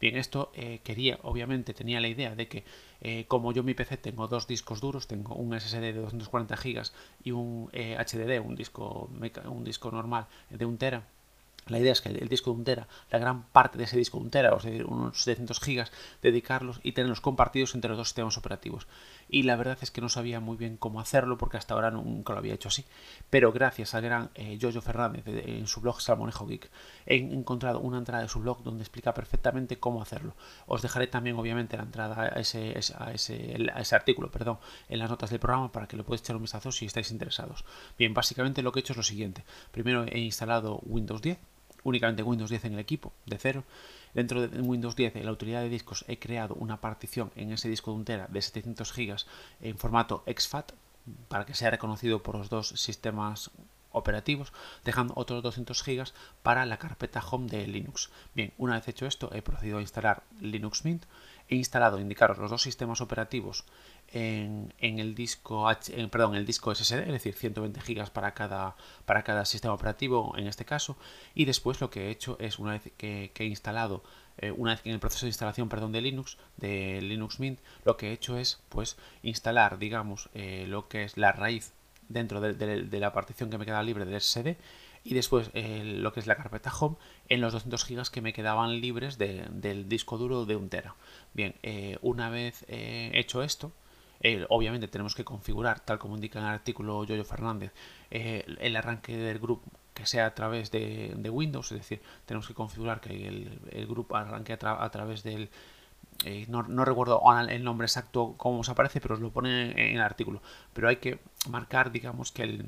Bien, 0.00 0.16
esto 0.16 0.50
eh, 0.54 0.80
quería, 0.82 1.20
obviamente, 1.22 1.72
tenía 1.72 2.00
la 2.00 2.08
idea 2.08 2.34
de 2.34 2.48
que 2.48 2.64
eh, 3.00 3.24
como 3.28 3.52
yo 3.52 3.62
mi 3.62 3.74
PC 3.74 3.96
tengo 3.98 4.26
dos 4.26 4.48
discos 4.48 4.80
duros, 4.80 5.06
tengo 5.06 5.36
un 5.36 5.58
SSD 5.58 5.80
de 5.80 5.92
240 5.92 6.56
GB 6.56 6.82
y 7.22 7.30
un 7.30 7.70
eh, 7.72 7.96
HDD, 7.96 8.44
un 8.44 8.56
disco, 8.56 9.08
un 9.44 9.62
disco 9.62 9.92
normal 9.92 10.26
de 10.50 10.64
1 10.64 10.78
tera, 10.78 11.04
la 11.68 11.78
idea 11.78 11.92
es 11.92 12.00
que 12.00 12.08
el, 12.08 12.28
disco 12.28 12.50
de 12.50 12.56
un 12.56 12.64
tera, 12.64 12.88
la 13.10 13.18
gran 13.18 13.44
parte 13.44 13.78
de 13.78 13.84
ese 13.84 13.96
disco 13.96 14.18
de 14.18 14.24
un 14.24 14.30
tera, 14.30 14.54
o 14.54 14.60
sea, 14.60 14.72
unos 14.86 15.22
700 15.22 15.60
gigas, 15.60 15.92
dedicarlos 16.22 16.80
y 16.82 16.92
tenerlos 16.92 17.20
compartidos 17.20 17.74
entre 17.74 17.88
los 17.88 17.98
dos 17.98 18.08
sistemas 18.08 18.36
operativos. 18.36 18.86
Y 19.28 19.42
la 19.42 19.56
verdad 19.56 19.78
es 19.82 19.90
que 19.90 20.00
no 20.00 20.08
sabía 20.08 20.40
muy 20.40 20.56
bien 20.56 20.76
cómo 20.76 21.00
hacerlo 21.00 21.36
porque 21.36 21.58
hasta 21.58 21.74
ahora 21.74 21.90
nunca 21.90 22.32
lo 22.32 22.38
había 22.38 22.54
hecho 22.54 22.68
así. 22.68 22.84
Pero 23.30 23.52
gracias 23.52 23.94
al 23.94 24.02
gran 24.02 24.30
eh, 24.34 24.58
Jojo 24.60 24.80
Fernández 24.80 25.24
en 25.26 25.66
su 25.66 25.80
blog 25.80 26.00
Salmonejo 26.00 26.46
Geek 26.46 26.70
he 27.06 27.16
encontrado 27.16 27.80
una 27.80 27.98
entrada 27.98 28.22
de 28.22 28.28
su 28.28 28.40
blog 28.40 28.62
donde 28.62 28.82
explica 28.82 29.14
perfectamente 29.14 29.78
cómo 29.78 30.02
hacerlo. 30.02 30.34
Os 30.66 30.82
dejaré 30.82 31.06
también 31.06 31.36
obviamente 31.36 31.76
la 31.76 31.82
entrada 31.84 32.22
a 32.22 32.40
ese, 32.40 32.78
ese, 32.78 32.96
ese 33.14 33.94
artículo 33.94 34.30
perdón, 34.30 34.58
en 34.88 34.98
las 34.98 35.10
notas 35.10 35.30
del 35.30 35.40
programa 35.40 35.72
para 35.72 35.86
que 35.86 35.96
le 35.96 36.04
podáis 36.04 36.22
echar 36.22 36.36
un 36.36 36.42
vistazo 36.42 36.72
si 36.72 36.86
estáis 36.86 37.10
interesados. 37.10 37.64
Bien, 37.98 38.14
básicamente 38.14 38.62
lo 38.62 38.72
que 38.72 38.80
he 38.80 38.82
hecho 38.82 38.92
es 38.92 38.98
lo 38.98 39.02
siguiente. 39.02 39.44
Primero 39.70 40.04
he 40.04 40.18
instalado 40.18 40.80
Windows 40.84 41.22
10 41.22 41.38
únicamente 41.84 42.22
Windows 42.22 42.50
10 42.50 42.64
en 42.66 42.72
el 42.74 42.78
equipo, 42.78 43.12
de 43.26 43.38
cero. 43.38 43.64
Dentro 44.14 44.46
de 44.46 44.60
Windows 44.60 44.96
10, 44.96 45.16
en 45.16 45.26
la 45.26 45.32
utilidad 45.32 45.60
de 45.60 45.68
discos, 45.68 46.04
he 46.08 46.18
creado 46.18 46.54
una 46.54 46.80
partición 46.80 47.30
en 47.36 47.52
ese 47.52 47.68
disco 47.68 47.90
de 47.90 47.96
1 47.96 48.04
tera 48.04 48.26
de 48.28 48.42
700 48.42 48.92
GB 48.94 49.16
en 49.60 49.78
formato 49.78 50.22
exFAT 50.26 50.72
para 51.28 51.46
que 51.46 51.54
sea 51.54 51.70
reconocido 51.70 52.22
por 52.22 52.36
los 52.36 52.50
dos 52.50 52.68
sistemas 52.68 53.50
operativos, 53.90 54.52
dejando 54.84 55.14
otros 55.16 55.42
200 55.42 55.82
GB 55.82 56.04
para 56.42 56.66
la 56.66 56.78
carpeta 56.78 57.20
home 57.20 57.48
de 57.48 57.66
Linux. 57.66 58.10
Bien, 58.34 58.52
una 58.58 58.74
vez 58.74 58.88
hecho 58.88 59.06
esto, 59.06 59.30
he 59.32 59.42
procedido 59.42 59.78
a 59.78 59.82
instalar 59.82 60.22
Linux 60.40 60.84
Mint. 60.84 61.04
He 61.48 61.56
instalado, 61.56 61.98
indicaros, 61.98 62.38
los 62.38 62.50
dos 62.50 62.62
sistemas 62.62 63.00
operativos 63.00 63.64
en, 64.08 64.74
en, 64.78 64.98
el 64.98 65.14
disco 65.14 65.68
H, 65.68 65.98
en, 65.98 66.10
perdón, 66.10 66.34
el 66.34 66.46
disco 66.46 66.74
SSD, 66.74 67.00
es 67.00 67.12
decir, 67.12 67.34
120 67.34 67.80
GB 67.80 68.10
para 68.10 68.34
cada, 68.34 68.76
para 69.06 69.22
cada 69.22 69.44
sistema 69.44 69.74
operativo 69.74 70.34
en 70.36 70.46
este 70.46 70.64
caso. 70.64 70.96
Y 71.34 71.44
después 71.44 71.80
lo 71.80 71.90
que 71.90 72.06
he 72.06 72.10
hecho 72.10 72.36
es, 72.40 72.58
una 72.58 72.72
vez 72.72 72.92
que, 72.96 73.32
he 73.34 73.44
instalado, 73.44 74.02
eh, 74.38 74.50
una 74.50 74.72
vez 74.72 74.82
que 74.82 74.90
en 74.90 74.94
el 74.94 75.00
proceso 75.00 75.26
de 75.26 75.30
instalación 75.30 75.68
perdón, 75.68 75.92
de 75.92 76.02
Linux, 76.02 76.38
de 76.56 77.00
Linux 77.02 77.40
Mint, 77.40 77.60
lo 77.84 77.96
que 77.96 78.08
he 78.08 78.12
hecho 78.12 78.38
es 78.38 78.60
pues 78.68 78.96
instalar, 79.22 79.78
digamos, 79.78 80.28
eh, 80.34 80.66
lo 80.68 80.88
que 80.88 81.04
es 81.04 81.16
la 81.16 81.32
raíz 81.32 81.72
dentro 82.08 82.40
de, 82.40 82.54
de, 82.54 82.82
de, 82.84 83.00
la 83.00 83.12
partición 83.12 83.50
que 83.50 83.58
me 83.58 83.66
queda 83.66 83.82
libre 83.82 84.04
del 84.04 84.20
SSD 84.20 84.56
y 85.04 85.14
después 85.14 85.50
eh, 85.54 85.82
lo 85.84 86.12
que 86.12 86.20
es 86.20 86.26
la 86.26 86.36
carpeta 86.36 86.72
home 86.72 86.96
en 87.28 87.40
los 87.40 87.52
200 87.52 87.88
GB 87.88 88.10
que 88.10 88.20
me 88.20 88.32
quedaban 88.32 88.80
libres 88.80 89.18
de, 89.18 89.46
del 89.50 89.88
disco 89.88 90.18
duro 90.18 90.44
de 90.44 90.56
un 90.56 90.68
tera. 90.68 90.94
Bien, 91.34 91.54
eh, 91.62 91.98
una 92.02 92.30
vez 92.30 92.64
eh, 92.68 93.10
hecho 93.14 93.42
esto, 93.42 93.72
obviamente 94.48 94.88
tenemos 94.88 95.14
que 95.14 95.24
configurar, 95.24 95.80
tal 95.80 95.98
como 95.98 96.16
indica 96.16 96.38
en 96.40 96.46
el 96.46 96.50
artículo 96.50 97.04
Yoyo 97.04 97.24
Fernández, 97.24 97.72
el 98.10 98.76
arranque 98.76 99.16
del 99.16 99.38
grupo 99.38 99.70
que 99.94 100.06
sea 100.06 100.26
a 100.26 100.34
través 100.34 100.70
de, 100.70 101.12
de, 101.16 101.30
Windows, 101.30 101.72
es 101.72 101.78
decir, 101.78 102.00
tenemos 102.24 102.46
que 102.46 102.54
configurar 102.54 103.00
que 103.00 103.28
el, 103.28 103.60
el 103.70 103.86
grupo 103.86 104.16
arranque 104.16 104.52
a, 104.52 104.58
tra 104.58 104.82
a 104.82 104.90
través 104.90 105.22
del... 105.22 105.50
No, 106.48 106.64
no, 106.64 106.84
recuerdo 106.84 107.22
el 107.48 107.62
nombre 107.62 107.86
exacto 107.86 108.34
cómo 108.36 108.60
os 108.60 108.68
aparece, 108.68 109.00
pero 109.00 109.14
os 109.14 109.20
lo 109.20 109.30
pone 109.30 109.70
en 109.70 109.96
el 109.96 110.02
artículo. 110.02 110.42
Pero 110.72 110.88
hay 110.88 110.96
que 110.96 111.20
marcar, 111.48 111.92
digamos, 111.92 112.32
que 112.32 112.42
el, 112.42 112.66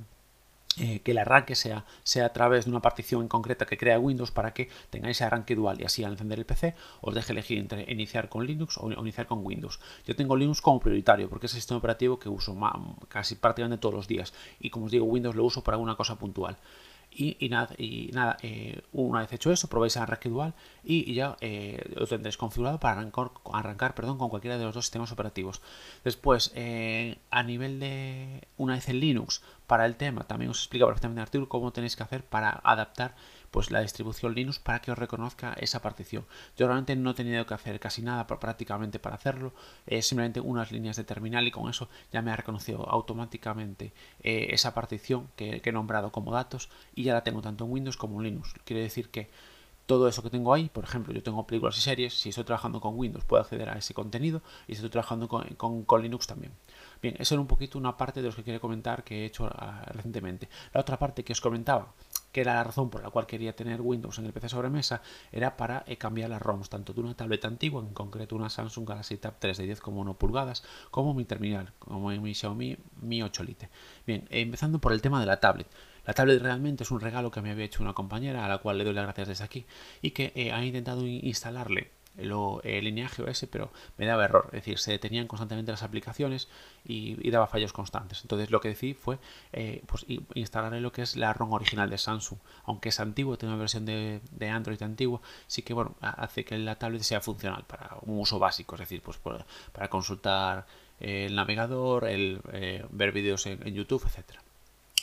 eh, 0.79 1.01
que 1.01 1.11
el 1.11 1.19
arranque 1.19 1.57
sea, 1.57 1.85
sea 2.05 2.27
a 2.27 2.33
través 2.33 2.65
de 2.65 2.71
una 2.71 2.81
partición 2.81 3.23
en 3.23 3.29
concreta 3.29 3.67
que 3.67 3.77
crea 3.77 3.99
Windows 3.99 4.31
para 4.31 4.55
que 4.55 4.69
tengáis 4.89 5.21
arranque 5.21 5.57
dual 5.57 5.81
y 5.81 5.85
así 5.85 6.05
al 6.05 6.13
encender 6.13 6.39
el 6.39 6.47
PC 6.47 6.75
os 7.01 7.13
deje 7.13 7.33
elegir 7.33 7.59
entre 7.59 7.91
iniciar 7.91 8.29
con 8.29 8.47
Linux 8.47 8.79
o, 8.79 8.91
iniciar 8.91 9.27
con 9.27 9.45
Windows. 9.45 9.81
Yo 10.07 10.15
tengo 10.15 10.37
Linux 10.37 10.61
como 10.61 10.79
prioritario 10.79 11.29
porque 11.29 11.47
es 11.47 11.55
el 11.55 11.61
sistema 11.61 11.79
operativo 11.79 12.21
que 12.21 12.29
uso 12.29 12.57
casi 13.09 13.35
prácticamente 13.35 13.81
todos 13.81 13.95
los 13.95 14.07
días 14.07 14.33
y 14.61 14.71
como 14.71 14.87
os 14.87 14.93
digo 14.93 15.07
Windows 15.07 15.35
lo 15.35 15.45
uso 15.45 15.63
para 15.65 15.75
alguna 15.75 15.97
cosa 15.97 16.17
puntual. 16.17 16.57
Y, 17.13 17.49
nada, 17.49 17.75
y 17.77 18.11
nada 18.15 18.37
eh, 18.41 18.83
una 18.93 19.21
vez 19.21 19.33
hecho 19.33 19.51
eso, 19.51 19.69
probáis 19.69 19.97
arranque 19.97 20.29
dual 20.29 20.55
y, 20.85 21.13
ya 21.13 21.37
eh, 21.41 21.93
lo 21.97 22.07
tendréis 22.07 22.37
configurado 22.37 22.79
para 22.79 23.01
arrancar, 23.01 23.33
arrancar 23.53 23.95
perdón, 23.95 24.17
con 24.17 24.31
cualquiera 24.31 24.57
de 24.57 24.65
los 24.65 24.75
dos 24.75 24.85
sistemas 24.85 25.11
operativos. 25.11 25.61
Después, 26.05 26.53
eh, 26.55 27.19
a 27.31 27.43
nivel 27.43 27.81
de 27.81 28.47
una 28.57 28.75
vez 28.75 28.89
en 28.89 29.01
Linux, 29.01 29.43
para 29.67 29.87
el 29.87 29.97
tema, 29.97 30.25
también 30.25 30.51
os 30.51 30.59
explica 30.61 30.87
perfectamente 30.87 31.15
en 31.15 31.19
el 31.19 31.23
artículo 31.23 31.49
cómo 31.49 31.73
tenéis 31.73 31.97
que 31.97 32.03
hacer 32.05 32.25
para 32.25 32.61
adaptar 32.65 33.15
pues 33.51 33.71
la 33.71 33.81
distribución 33.81 34.35
Linux 34.35 34.59
para 34.59 34.81
que 34.81 34.93
os 34.93 34.99
reconozca 34.99 35.55
esa 35.55 35.83
partición. 35.83 36.25
Yo 36.57 36.67
realmente 36.67 36.97
no 36.97 37.11
he 37.11 37.15
tenido 37.15 37.47
que 37.47 37.55
hacer 37.55 37.81
casi 37.81 38.03
nada 38.03 38.27
prácticamente 38.27 38.99
para 38.99 39.17
hacerlo, 39.17 39.53
eh, 39.87 40.03
simplemente 40.03 40.41
unas 40.41 40.73
líneas 40.73 40.97
de 40.97 41.05
terminal 41.05 41.47
y 41.47 41.51
con 41.51 41.69
eso 41.69 41.89
ya 42.13 42.23
me 42.23 42.31
ha 42.31 42.37
reconocido 42.37 42.89
automáticamente 42.89 43.93
eh, 44.23 44.49
esa 44.51 44.75
partición 44.75 45.29
que, 45.37 45.61
he 45.65 45.73
nombrado 45.73 46.11
como 46.11 46.33
datos 46.33 46.69
y 46.95 47.05
ya 47.05 47.15
la 47.15 47.23
tengo 47.23 47.43
tanto 47.43 47.65
en 47.65 47.71
Windows 47.71 47.97
como 47.97 48.19
en 48.19 48.25
Linux. 48.25 48.55
Quiere 48.65 48.83
decir 48.83 49.11
que 49.11 49.31
todo 49.87 50.07
eso 50.07 50.23
que 50.23 50.31
tengo 50.31 50.55
ahí, 50.55 50.69
por 50.69 50.85
ejemplo, 50.85 51.13
yo 51.13 51.21
tengo 51.21 51.45
películas 51.47 51.77
y 51.77 51.81
series, 51.81 52.15
si 52.15 52.29
estoy 52.29 52.45
trabajando 52.45 52.81
con 52.81 52.97
Windows 52.97 53.25
puedo 53.25 53.43
acceder 53.43 53.69
a 53.69 53.77
ese 53.77 53.93
contenido 53.93 54.41
y 54.69 54.75
si 54.75 54.77
estoy 54.77 54.91
trabajando 54.91 55.27
con, 55.27 55.85
con, 55.85 56.03
Linux 56.03 56.29
también. 56.29 56.53
Bien, 57.03 57.17
eso 57.19 57.35
era 57.35 57.41
un 57.41 57.49
poquito 57.49 57.77
una 57.77 57.97
parte 57.97 58.21
de 58.21 58.27
los 58.27 58.37
que 58.37 58.45
quería 58.45 58.61
comentar 58.61 59.03
que 59.03 59.23
he 59.23 59.25
hecho 59.25 59.47
uh, 59.47 59.93
recientemente. 59.93 60.49
La 60.73 60.81
otra 60.81 60.97
parte 60.97 61.25
que 61.25 61.33
os 61.33 61.41
comentaba, 61.41 61.93
que 62.33 62.41
era 62.41 62.55
la 62.55 62.65
razón 62.65 62.91
por 62.91 63.03
la 63.03 63.11
cual 63.11 63.27
quería 63.27 63.55
tener 63.55 63.81
Windows 63.81 64.19
en 64.19 64.27
el 64.27 64.33
PC 64.33 64.49
sobremesa, 64.49 65.03
era 65.33 65.57
para 65.57 65.85
eh, 65.87 65.97
cambiar 65.97 66.31
las 66.31 66.43
ROMs, 66.43 66.69
tanto 66.69 66.93
de 66.93 67.01
una 67.01 67.15
tableta 67.15 67.49
antigua, 67.49 67.83
en 67.83 67.93
concreto 67.93 68.37
una 68.37 68.51
Samsung 68.51 68.89
Galaxy 68.89 69.17
Tab 69.17 69.35
3 69.39 69.59
de 69.59 69.77
10,1 69.77 70.17
pulgadas, 70.17 70.63
como 70.91 71.15
mi 71.15 71.25
terminal, 71.25 71.73
como 71.79 72.11
mi 72.11 72.35
Xiaomi 72.35 72.77
Mi 73.01 73.23
8 73.23 73.43
Lite. 73.45 73.71
Bien, 74.07 74.27
empezando 74.31 74.81
por 74.81 74.93
el 74.93 75.03
tema 75.03 75.21
de 75.21 75.27
la 75.27 75.41
tablet. 75.41 75.67
La 76.07 76.15
tablet 76.15 76.41
realmente 76.43 76.83
es 76.83 76.91
un 76.91 77.01
regalo 77.01 77.31
que 77.31 77.43
me 77.43 77.51
había 77.51 77.65
hecho 77.65 77.83
una 77.83 77.93
compañera 77.93 78.45
a 78.45 78.49
la 78.49 78.59
cual 78.59 78.79
le 78.79 78.85
doy 78.85 78.95
las 78.95 79.05
gracias 79.05 79.29
desde 79.29 79.45
aquí 79.45 79.67
y 80.03 80.13
que 80.13 80.33
eh, 80.35 80.53
ha 80.53 80.65
intentado 80.65 81.07
instalarle 81.07 81.91
el 82.17 82.85
lineaje 82.85 83.23
OS, 83.23 83.47
pero 83.51 83.71
me 83.97 84.07
daba 84.07 84.25
error. 84.25 84.47
Es 84.47 84.65
decir, 84.65 84.79
se 84.79 84.93
detenían 84.93 85.27
constantemente 85.27 85.73
las 85.73 85.83
aplicaciones 85.83 86.49
y, 86.85 87.31
daba 87.31 87.47
fallos 87.47 87.73
constantes. 87.73 88.23
Entonces 88.23 88.51
lo 88.51 88.61
que 88.61 88.69
decidí 88.69 88.95
fue 88.95 89.19
eh, 89.53 89.83
pues, 89.87 90.05
instalar 90.35 90.73
lo 90.73 90.93
que 90.93 91.03
es 91.03 91.17
la 91.17 91.33
ROM 91.33 91.53
original 91.53 91.89
de 91.89 91.99
Samsung. 91.99 92.39
Aunque 92.65 92.91
es 92.91 93.01
antiguo, 93.01 93.39
tiene 93.39 93.55
una 93.55 93.61
versión 93.61 93.87
de, 93.87 94.21
Android 94.51 94.83
antigua, 94.83 95.21
sí 95.47 95.63
que 95.63 95.75
bueno, 95.75 95.95
hace 96.01 96.45
que 96.45 96.59
la 96.59 96.77
tablet 96.77 97.03
sea 97.03 97.21
funcional 97.21 97.65
para 97.67 97.97
un 98.03 98.19
uso 98.19 98.39
básico, 98.39 98.75
es 98.75 98.81
decir, 98.81 99.01
pues 99.03 99.19
para 99.73 99.89
consultar 99.89 100.67
el 100.99 101.35
navegador, 101.35 102.09
el, 102.09 102.41
eh, 102.53 102.85
ver 102.91 103.13
vídeos 103.13 103.47
en, 103.47 103.67
en 103.67 103.75
YouTube, 103.75 104.05
etcétera. 104.07 104.43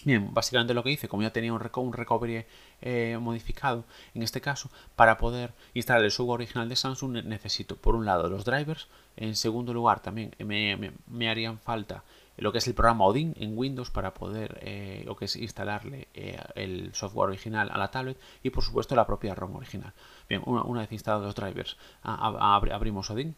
Bien, 0.03 0.33
básicamente 0.33 0.73
lo 0.73 0.83
que 0.83 0.91
hice, 0.91 1.07
como 1.07 1.23
ya 1.23 1.31
tenía 1.31 1.53
un, 1.53 1.59
recovery 1.59 2.45
eh, 2.81 3.17
modificado, 3.19 3.85
en 4.13 4.23
este 4.23 4.41
caso, 4.41 4.69
para 4.95 5.17
poder 5.17 5.53
instalar 5.73 6.03
el 6.03 6.11
software 6.11 6.41
original 6.41 6.69
de 6.69 6.75
Samsung 6.75 7.23
necesito, 7.25 7.75
por 7.75 7.95
un 7.95 8.05
lado, 8.05 8.29
los 8.29 8.45
drivers, 8.45 8.87
en 9.15 9.35
segundo 9.35 9.73
lugar, 9.73 10.01
también 10.01 10.33
me, 10.39 11.29
harían 11.29 11.59
falta 11.59 12.03
lo 12.37 12.51
que 12.51 12.59
es 12.59 12.67
el 12.67 12.75
programa 12.75 13.05
Odin 13.05 13.33
en 13.39 13.57
Windows 13.57 13.89
para 13.89 14.13
poder 14.13 14.59
eh, 14.61 15.01
lo 15.05 15.15
que 15.15 15.25
es 15.25 15.35
instalarle 15.35 16.07
eh, 16.13 16.39
el 16.53 16.93
software 16.93 17.29
original 17.29 17.71
a 17.71 17.79
la 17.79 17.89
tablet 17.89 18.19
y 18.43 18.51
por 18.51 18.63
supuesto 18.63 18.95
la 18.95 19.07
propia 19.07 19.33
ROM 19.33 19.55
original. 19.55 19.91
Bien, 20.29 20.43
una, 20.45 20.81
vez 20.81 20.91
instalados 20.91 21.25
los 21.25 21.33
drivers, 21.33 21.77
abrimos 22.03 23.09
Odin, 23.09 23.35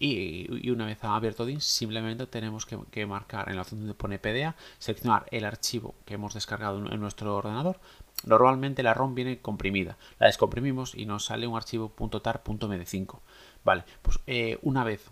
y, 0.00 0.70
una 0.70 0.86
vez 0.86 1.04
abierto 1.04 1.44
DIN 1.44 1.60
simplemente 1.60 2.26
tenemos 2.26 2.66
que, 2.66 3.06
marcar 3.06 3.50
en 3.50 3.56
la 3.56 3.62
opción 3.62 3.80
donde 3.80 3.94
pone 3.94 4.18
PDA, 4.18 4.56
seleccionar 4.78 5.26
el 5.30 5.44
archivo 5.44 5.94
que 6.06 6.14
hemos 6.14 6.32
descargado 6.32 6.78
en 6.78 7.00
nuestro 7.00 7.36
ordenador. 7.36 7.78
Normalmente 8.24 8.82
la 8.82 8.94
ROM 8.94 9.14
viene 9.14 9.38
comprimida, 9.40 9.98
la 10.18 10.26
descomprimimos 10.26 10.94
y 10.94 11.04
nos 11.04 11.26
sale 11.26 11.46
un 11.46 11.56
archivo 11.56 11.92
.tar.md5. 12.22 13.18
Vale, 13.62 13.84
pues 14.00 14.18
eh, 14.26 14.58
una 14.62 14.84
vez 14.84 15.10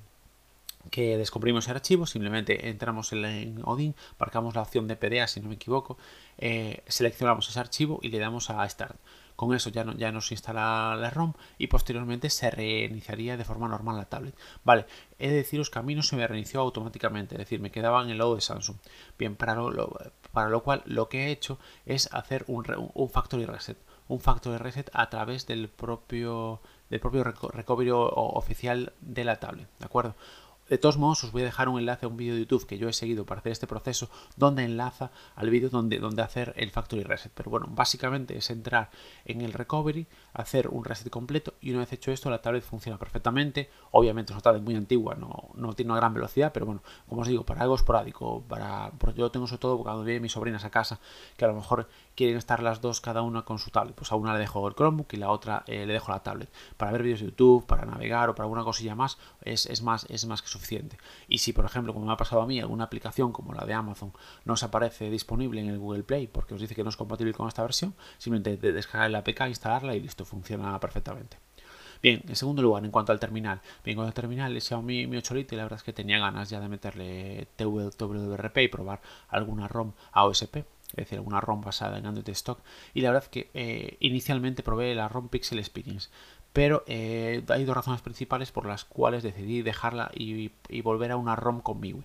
que 0.91 1.19
descomprimimos 1.19 1.69
el 1.69 1.77
archivo, 1.77 2.07
simplemente 2.07 2.71
entramos 2.71 3.13
en, 3.13 3.61
Odin, 3.65 3.95
marcamos 4.19 4.55
la 4.55 4.63
opción 4.63 4.89
de 4.89 4.97
PDA 4.97 5.27
si 5.27 5.41
no 5.41 5.51
me 5.51 5.57
equivoco, 5.57 5.99
eh, 6.39 6.83
seleccionamos 6.87 7.47
ese 7.51 7.61
archivo 7.61 8.01
y 8.03 8.09
le 8.09 8.19
damos 8.19 8.49
a 8.49 8.67
Start. 8.67 8.97
Con 9.39 9.55
eso 9.55 9.71
ya, 9.71 9.85
no, 9.85 9.93
ya 9.93 10.11
nos 10.11 10.33
instala 10.33 10.97
la 10.97 11.11
ROM 11.11 11.33
y 11.59 11.69
posteriormente 11.69 12.29
se 12.29 12.51
reiniciaría 12.51 13.37
de 13.37 13.45
forma 13.45 13.69
normal 13.69 13.97
la 13.97 14.07
tablet. 14.07 14.35
Vale, 14.65 14.85
he 15.21 15.29
de 15.29 15.37
deciros 15.37 15.71
que 15.71 15.79
a 15.79 16.03
se 16.03 16.17
me 16.17 16.27
reinició 16.27 16.61
automáticamente, 16.61 17.37
es 17.37 17.39
decir, 17.39 17.61
me 17.61 17.71
quedaba 17.71 18.03
en 18.03 18.11
el 18.11 18.19
logo 18.19 18.35
de 18.35 18.41
Samsung. 18.41 18.79
Bien, 19.17 19.37
para 19.37 19.55
lo, 19.55 19.97
para 20.33 20.49
lo 20.49 20.65
cual 20.65 20.83
lo 20.87 21.09
que 21.09 21.27
he 21.27 21.31
hecho 21.31 21.61
es 21.87 22.13
hacer 22.13 22.45
un, 22.49 22.67
un 22.95 23.11
factory 23.11 23.45
reset. 23.45 23.79
Un 24.09 24.19
factory 24.19 24.59
reset 24.59 24.91
a 24.93 25.09
través 25.09 25.47
del 25.47 25.69
propio, 25.69 26.61
del 26.91 26.99
propio 26.99 27.23
recovery 27.23 27.91
oficial 27.93 28.93
de 29.01 29.23
la 29.23 29.39
tablet, 29.39 29.69
¿de 29.79 29.85
acuerdo? 29.85 30.17
De 30.69 30.77
todos 30.77 30.99
modos, 30.99 31.25
os 31.25 31.33
voy 31.33 31.43
a 31.43 31.47
dejar 31.47 31.71
un 31.71 31.79
enlace 31.79 32.05
a 32.05 32.09
un 32.11 32.19
vídeo 32.19 32.35
de 32.35 32.41
YouTube 32.41 32.67
que 32.67 32.77
yo 32.77 32.91
he 32.91 32.93
seguido 32.93 33.25
para 33.25 33.41
hacer 33.41 33.53
este 33.53 33.67
proceso, 33.67 34.11
donde 34.37 34.65
enlaza 34.65 35.11
al 35.35 35.49
vídeo 35.49 35.71
donde, 35.71 35.99
donde 35.99 36.21
hacer 36.21 36.53
el 36.57 36.71
factory 36.71 37.05
reset. 37.05 37.33
Pero 37.35 37.51
bueno, 37.51 37.69
básicamente 37.71 38.37
es 38.37 38.51
entrar 38.51 38.91
en 39.25 39.41
el 39.41 39.55
recovery, 39.55 40.07
hacer 40.35 40.69
un 40.69 40.85
reset 40.85 41.09
completo 41.09 41.55
y 41.63 41.71
una 41.71 41.81
vez 41.81 41.93
hecho 41.95 42.13
esto, 42.13 42.29
la 42.29 42.43
tablet 42.43 42.63
funciona 42.63 42.99
perfectamente. 42.99 43.71
Obviamente 43.93 44.33
es 44.33 44.35
una 44.35 44.43
tablet 44.43 44.63
muy 44.63 44.77
antigua, 44.77 45.15
no, 45.15 45.49
no 45.55 45.73
tiene 45.73 45.93
una 45.93 46.01
gran 46.01 46.13
velocidad, 46.13 46.53
pero 46.53 46.67
bueno, 46.67 46.83
como 47.09 47.23
os 47.23 47.29
digo, 47.29 47.45
para 47.45 47.63
algo 47.63 47.75
esporádico, 47.75 48.43
para, 48.47 48.93
yo 49.17 49.23
lo 49.23 49.31
tengo 49.31 49.47
sobre 49.47 49.61
todo 49.61 49.79
cuando 49.79 50.05
vienen 50.05 50.23
mis 50.23 50.33
sobrinas 50.33 50.65
a 50.65 50.71
casa, 50.71 51.01
que 51.39 51.47
a 51.47 51.49
lo 51.49 51.55
mejor 51.55 51.89
quieren 52.19 52.37
estar 52.37 52.65
las 52.65 52.81
dos 52.81 53.01
cada 53.01 53.23
una 53.23 53.43
con 53.43 53.61
su 53.61 53.71
tablet. 53.71 53.95
Pues 53.95 54.11
a 54.11 54.17
una 54.17 54.33
le 54.33 54.41
dejo 54.41 54.67
el 54.67 54.75
Chromebook 54.75 55.13
y 55.13 55.19
la 55.19 55.31
otra 55.31 55.63
eh, 55.69 55.87
le 55.87 55.93
dejo 55.93 56.11
la 56.11 56.25
tablet. 56.25 56.51
Para 56.77 56.91
ver 56.91 57.05
vídeos 57.05 57.21
de 57.21 57.27
YouTube, 57.27 57.65
para 57.65 57.87
navegar 57.87 58.29
o 58.29 58.35
para 58.35 58.45
alguna 58.45 58.65
cosilla 58.65 58.97
más, 58.97 59.19
es, 59.43 59.67
es 59.67 59.83
más, 59.83 60.05
es 60.11 60.27
más 60.27 60.43
que 60.43 60.49
suficiente. 60.49 60.99
Y 61.29 61.39
si, 61.39 61.53
por 61.53 61.65
ejemplo, 61.65 61.95
como 61.95 62.07
me 62.07 62.13
ha 62.13 62.17
pasado 62.17 62.43
a 62.43 62.47
mí, 62.47 62.59
alguna 62.59 62.85
aplicación 62.85 63.31
como 63.31 63.55
la 63.55 63.65
de 63.65 63.73
Amazon 63.73 64.13
no 64.45 64.57
se 64.57 64.67
aparece 64.67 65.11
disponible 65.11 65.61
en 65.61 65.69
el 65.69 65.79
Google 65.79 66.03
Play 66.03 66.27
porque 66.27 66.55
os 66.55 66.61
dice 66.61 66.75
que 66.75 66.83
no 66.83 66.91
es 66.91 66.97
compatible 66.97 67.33
con 67.33 67.47
esta 67.47 67.63
versión, 67.63 67.95
simplemente 68.19 68.73
descargar 68.73 69.13
la 69.13 69.19
APK, 69.19 69.43
instalarla 69.47 69.95
y 69.95 70.01
listo, 70.01 70.25
funciona 70.25 70.81
perfectamente. 70.81 71.37
Bien, 72.03 72.23
en 72.29 72.37
segundo 72.37 72.63
lugar, 72.63 72.85
en 72.85 72.91
cuanto 72.91 73.13
al 73.13 73.21
terminal. 73.21 73.61
Bien, 73.85 73.97
con 73.97 74.07
el 74.07 74.13
terminal 74.13 74.55
le 74.55 74.61
Xiaomi 74.61 75.07
Mi 75.07 75.17
8 75.17 75.35
Lite 75.35 75.57
la 75.57 75.65
verdad 75.65 75.79
es 75.79 75.83
que 75.85 75.93
tenía 75.93 76.19
ganas 76.19 76.51
ya 76.51 76.61
de 76.61 76.69
meterle 76.69 77.47
TWRP 77.57 78.59
y 78.59 78.69
probar 78.69 79.01
alguna 79.29 79.69
ROM 79.69 79.93
AOSP 80.13 80.65
es 80.91 80.97
decir, 80.97 81.19
alguna 81.19 81.41
ROM 81.41 81.61
basada 81.61 81.99
en 81.99 82.07
Android 82.07 82.29
Stock. 82.31 82.61
Y 82.95 83.01
la 83.03 83.13
verdad 83.13 83.29
que 83.29 83.51
eh, 83.55 83.97
inicialmente 84.01 84.63
probé 84.63 84.95
la 84.95 85.09
ROM 85.09 85.29
Pixel 85.29 85.59
Experience, 85.59 86.09
pero 86.53 86.83
eh, 86.87 87.45
hay 87.49 87.65
dos 87.65 87.77
razones 87.77 88.01
principales 88.01 88.53
por 88.53 88.67
las 88.67 88.85
cuales 88.85 89.23
decidí 89.23 89.63
dejarla 89.63 90.11
y, 90.15 90.51
y 90.69 90.81
volver 90.81 91.13
a 91.13 91.17
una 91.17 91.37
ROM 91.37 91.61
con 91.61 91.81
MIUI. 91.81 92.05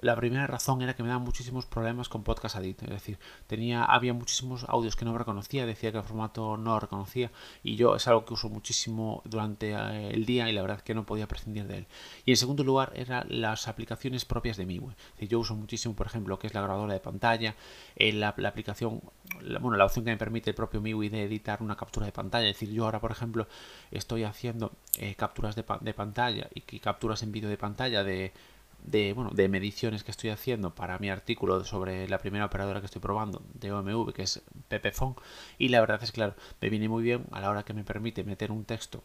La 0.00 0.14
primera 0.14 0.46
razón 0.46 0.80
era 0.80 0.94
que 0.94 1.02
me 1.02 1.08
daban 1.08 1.24
muchísimos 1.24 1.66
problemas 1.66 2.08
con 2.08 2.22
Podcast 2.22 2.54
Addict, 2.54 2.82
es 2.82 2.90
decir, 2.90 3.18
tenía, 3.48 3.84
había 3.84 4.14
muchísimos 4.14 4.64
audios 4.68 4.94
que 4.94 5.04
no 5.04 5.18
reconocía, 5.18 5.66
decía 5.66 5.90
que 5.90 5.98
el 5.98 6.04
formato 6.04 6.56
no 6.56 6.78
reconocía 6.78 7.32
y 7.64 7.74
yo 7.74 7.96
es 7.96 8.06
algo 8.06 8.24
que 8.24 8.34
uso 8.34 8.48
muchísimo 8.48 9.22
durante 9.24 9.72
eh, 9.72 10.10
el 10.10 10.24
día 10.24 10.48
y 10.48 10.52
la 10.52 10.62
verdad 10.62 10.82
que 10.82 10.94
no 10.94 11.04
podía 11.04 11.26
prescindir 11.26 11.66
de 11.66 11.78
él. 11.78 11.86
Y 12.24 12.30
en 12.30 12.36
segundo 12.36 12.62
lugar 12.62 12.92
eran 12.94 13.26
las 13.28 13.66
aplicaciones 13.66 14.24
propias 14.24 14.56
de 14.56 14.66
MIUI. 14.66 14.94
yo 15.20 15.40
uso 15.40 15.56
muchísimo, 15.56 15.96
por 15.96 16.06
ejemplo, 16.06 16.34
lo 16.34 16.38
que 16.38 16.46
es 16.46 16.54
la 16.54 16.62
grabadora 16.62 16.94
de 16.94 17.00
pantalla, 17.00 17.56
eh, 17.96 18.12
la, 18.12 18.28
aplicación, 18.28 19.02
bueno, 19.60 19.76
la 19.76 19.84
opción 19.84 20.04
que 20.04 20.12
me 20.12 20.16
permite 20.16 20.50
el 20.50 20.56
propio 20.56 20.80
MIUI 20.80 21.08
de 21.08 21.24
editar 21.24 21.60
una 21.60 21.76
captura 21.76 22.06
de 22.06 22.12
pantalla. 22.12 22.48
Es 22.48 22.54
decir, 22.54 22.72
yo 22.72 22.84
ahora, 22.84 23.00
por 23.00 23.10
ejemplo, 23.10 23.48
estoy 23.90 24.22
haciendo 24.22 24.70
eh, 24.98 25.16
capturas 25.16 25.56
de, 25.56 25.64
de 25.80 25.94
pantalla 25.94 26.48
y 26.54 26.78
capturas 26.78 27.24
en 27.24 27.32
vídeo 27.32 27.48
de 27.48 27.56
pantalla 27.56 28.04
de 28.04 28.32
de, 28.84 29.12
bueno, 29.12 29.30
de 29.32 29.48
mediciones 29.48 30.04
que 30.04 30.10
estoy 30.10 30.30
haciendo 30.30 30.74
para 30.74 30.98
mi 30.98 31.10
artículo 31.10 31.64
sobre 31.64 32.08
la 32.08 32.18
primera 32.18 32.46
operadora 32.46 32.80
que 32.80 32.86
estoy 32.86 33.02
probando 33.02 33.42
de 33.54 33.72
OMV, 33.72 34.12
que 34.12 34.22
es 34.22 34.42
Pepefon. 34.68 35.16
Y 35.58 35.68
la 35.68 35.80
verdad 35.80 36.02
es 36.02 36.12
claro, 36.12 36.34
me 36.60 36.70
viene 36.70 36.88
muy 36.88 37.02
bien 37.02 37.24
a 37.32 37.40
la 37.40 37.50
hora 37.50 37.64
que 37.64 37.74
me 37.74 37.84
permite 37.84 38.24
meter 38.24 38.50
un 38.52 38.64
texto 38.64 39.02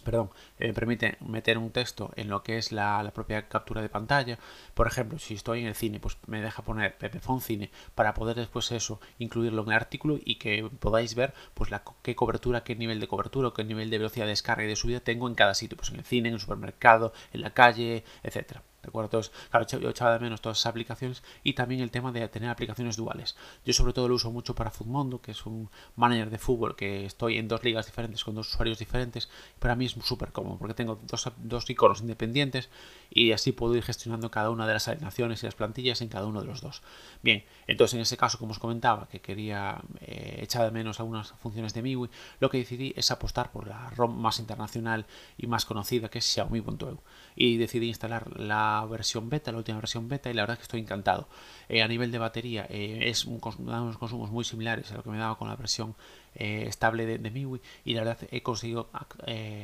perdón, 0.00 0.30
eh, 0.58 0.68
me 0.68 0.74
permite 0.74 1.16
meter 1.20 1.58
un 1.58 1.70
texto 1.70 2.10
en 2.16 2.28
lo 2.28 2.42
que 2.42 2.58
es 2.58 2.72
la, 2.72 3.10
propia 3.14 3.48
captura 3.48 3.82
de 3.82 3.88
pantalla. 3.88 4.38
Por 4.74 4.86
ejemplo, 4.86 5.18
si 5.18 5.34
estoy 5.34 5.60
en 5.60 5.66
el 5.66 5.74
cine, 5.74 6.00
pues 6.00 6.16
me 6.26 6.40
deja 6.40 6.62
poner 6.62 6.96
Pepefon 6.96 7.40
Cine 7.40 7.70
para 7.94 8.14
poder 8.14 8.36
después 8.36 8.70
eso 8.72 9.00
incluirlo 9.18 9.62
en 9.62 9.68
el 9.68 9.74
artículo 9.74 10.18
y 10.24 10.36
que 10.36 10.68
podáis 10.80 11.14
ver 11.14 11.34
pues 11.54 11.70
la 11.70 11.82
qué 12.02 12.14
cobertura, 12.14 12.64
qué 12.64 12.76
nivel 12.76 13.00
de 13.00 13.08
cobertura, 13.08 13.52
qué 13.54 13.64
nivel 13.64 13.90
de 13.90 13.98
velocidad 13.98 14.26
de 14.26 14.30
descarga 14.30 14.64
y 14.64 14.68
de 14.68 14.76
subida 14.76 15.00
tengo 15.00 15.28
en 15.28 15.34
cada 15.34 15.54
sitio, 15.54 15.76
pues 15.76 15.90
en 15.90 15.96
el 15.96 16.04
cine, 16.04 16.28
en 16.28 16.34
el 16.34 16.40
supermercado, 16.40 17.12
en 17.32 17.42
la 17.42 17.52
calle, 17.52 18.04
etcétera. 18.22 18.62
¿De 18.82 18.88
acuerdo? 18.88 19.06
Entonces, 19.08 19.32
claro, 19.50 19.66
yo 19.66 19.90
echaba 19.90 20.14
de 20.14 20.20
menos 20.20 20.40
todas 20.40 20.58
esas 20.58 20.70
aplicaciones 20.70 21.22
y 21.44 21.52
también 21.52 21.80
el 21.82 21.90
tema 21.90 22.12
de 22.12 22.26
tener 22.28 22.48
aplicaciones 22.48 22.96
duales. 22.96 23.36
Yo 23.64 23.74
sobre 23.74 23.92
todo 23.92 24.08
lo 24.08 24.14
uso 24.14 24.30
mucho 24.30 24.54
para 24.54 24.70
Futmundo, 24.70 25.20
que 25.20 25.32
es 25.32 25.44
un 25.44 25.70
manager 25.96 26.30
de 26.30 26.38
fútbol 26.38 26.76
que 26.76 27.04
estoy 27.04 27.36
en 27.36 27.46
dos 27.46 27.62
ligas 27.62 27.86
diferentes 27.86 28.24
con 28.24 28.34
dos 28.34 28.48
usuarios 28.48 28.78
diferentes. 28.78 29.28
Para 29.58 29.76
mí 29.76 29.84
es 29.84 29.92
súper 29.92 30.32
cómodo 30.32 30.56
porque 30.58 30.74
tengo 30.74 30.98
dos, 31.06 31.30
dos 31.38 31.68
iconos 31.68 32.00
independientes 32.00 32.70
y 33.10 33.32
así 33.32 33.52
puedo 33.52 33.76
ir 33.76 33.82
gestionando 33.82 34.30
cada 34.30 34.50
una 34.50 34.66
de 34.66 34.74
las 34.74 34.88
alineaciones 34.88 35.42
y 35.42 35.46
las 35.46 35.54
plantillas 35.54 36.00
en 36.00 36.08
cada 36.08 36.26
uno 36.26 36.40
de 36.40 36.46
los 36.46 36.62
dos. 36.62 36.82
Bien, 37.22 37.44
entonces 37.66 37.94
en 37.94 38.00
ese 38.00 38.16
caso, 38.16 38.38
como 38.38 38.52
os 38.52 38.58
comentaba, 38.58 39.08
que 39.08 39.20
quería 39.20 39.82
eh, 40.00 40.38
echar 40.40 40.64
de 40.64 40.70
menos 40.70 41.00
algunas 41.00 41.32
funciones 41.32 41.74
de 41.74 41.82
MIUI, 41.82 42.08
lo 42.40 42.48
que 42.48 42.58
decidí 42.58 42.94
es 42.96 43.10
apostar 43.10 43.52
por 43.52 43.66
la 43.66 43.90
ROM 43.90 44.16
más 44.16 44.38
internacional 44.38 45.06
y 45.36 45.46
más 45.46 45.66
conocida 45.66 46.08
que 46.08 46.18
es 46.18 46.24
Xiaomi.eu 46.24 47.00
y 47.40 47.56
decidí 47.56 47.88
instalar 47.88 48.38
la 48.38 48.86
versión 48.90 49.30
beta, 49.30 49.50
la 49.50 49.56
última 49.56 49.78
versión 49.78 50.08
beta, 50.08 50.28
y 50.28 50.34
la 50.34 50.42
verdad 50.42 50.56
es 50.56 50.58
que 50.58 50.64
estoy 50.64 50.80
encantado. 50.80 51.26
Eh, 51.70 51.80
a 51.82 51.88
nivel 51.88 52.12
de 52.12 52.18
batería, 52.18 52.66
eh, 52.68 53.08
es 53.08 53.24
un, 53.24 53.40
unos 53.60 53.96
consumos 53.96 54.30
muy 54.30 54.44
similares 54.44 54.92
a 54.92 54.96
lo 54.96 55.02
que 55.02 55.08
me 55.08 55.16
daba 55.16 55.38
con 55.38 55.48
la 55.48 55.56
versión 55.56 55.94
eh, 56.34 56.64
estable 56.68 57.06
de, 57.06 57.16
de, 57.16 57.30
MIUI, 57.30 57.62
y 57.86 57.94
la 57.94 58.04
verdad 58.04 58.28
he 58.30 58.42
conseguido, 58.42 58.90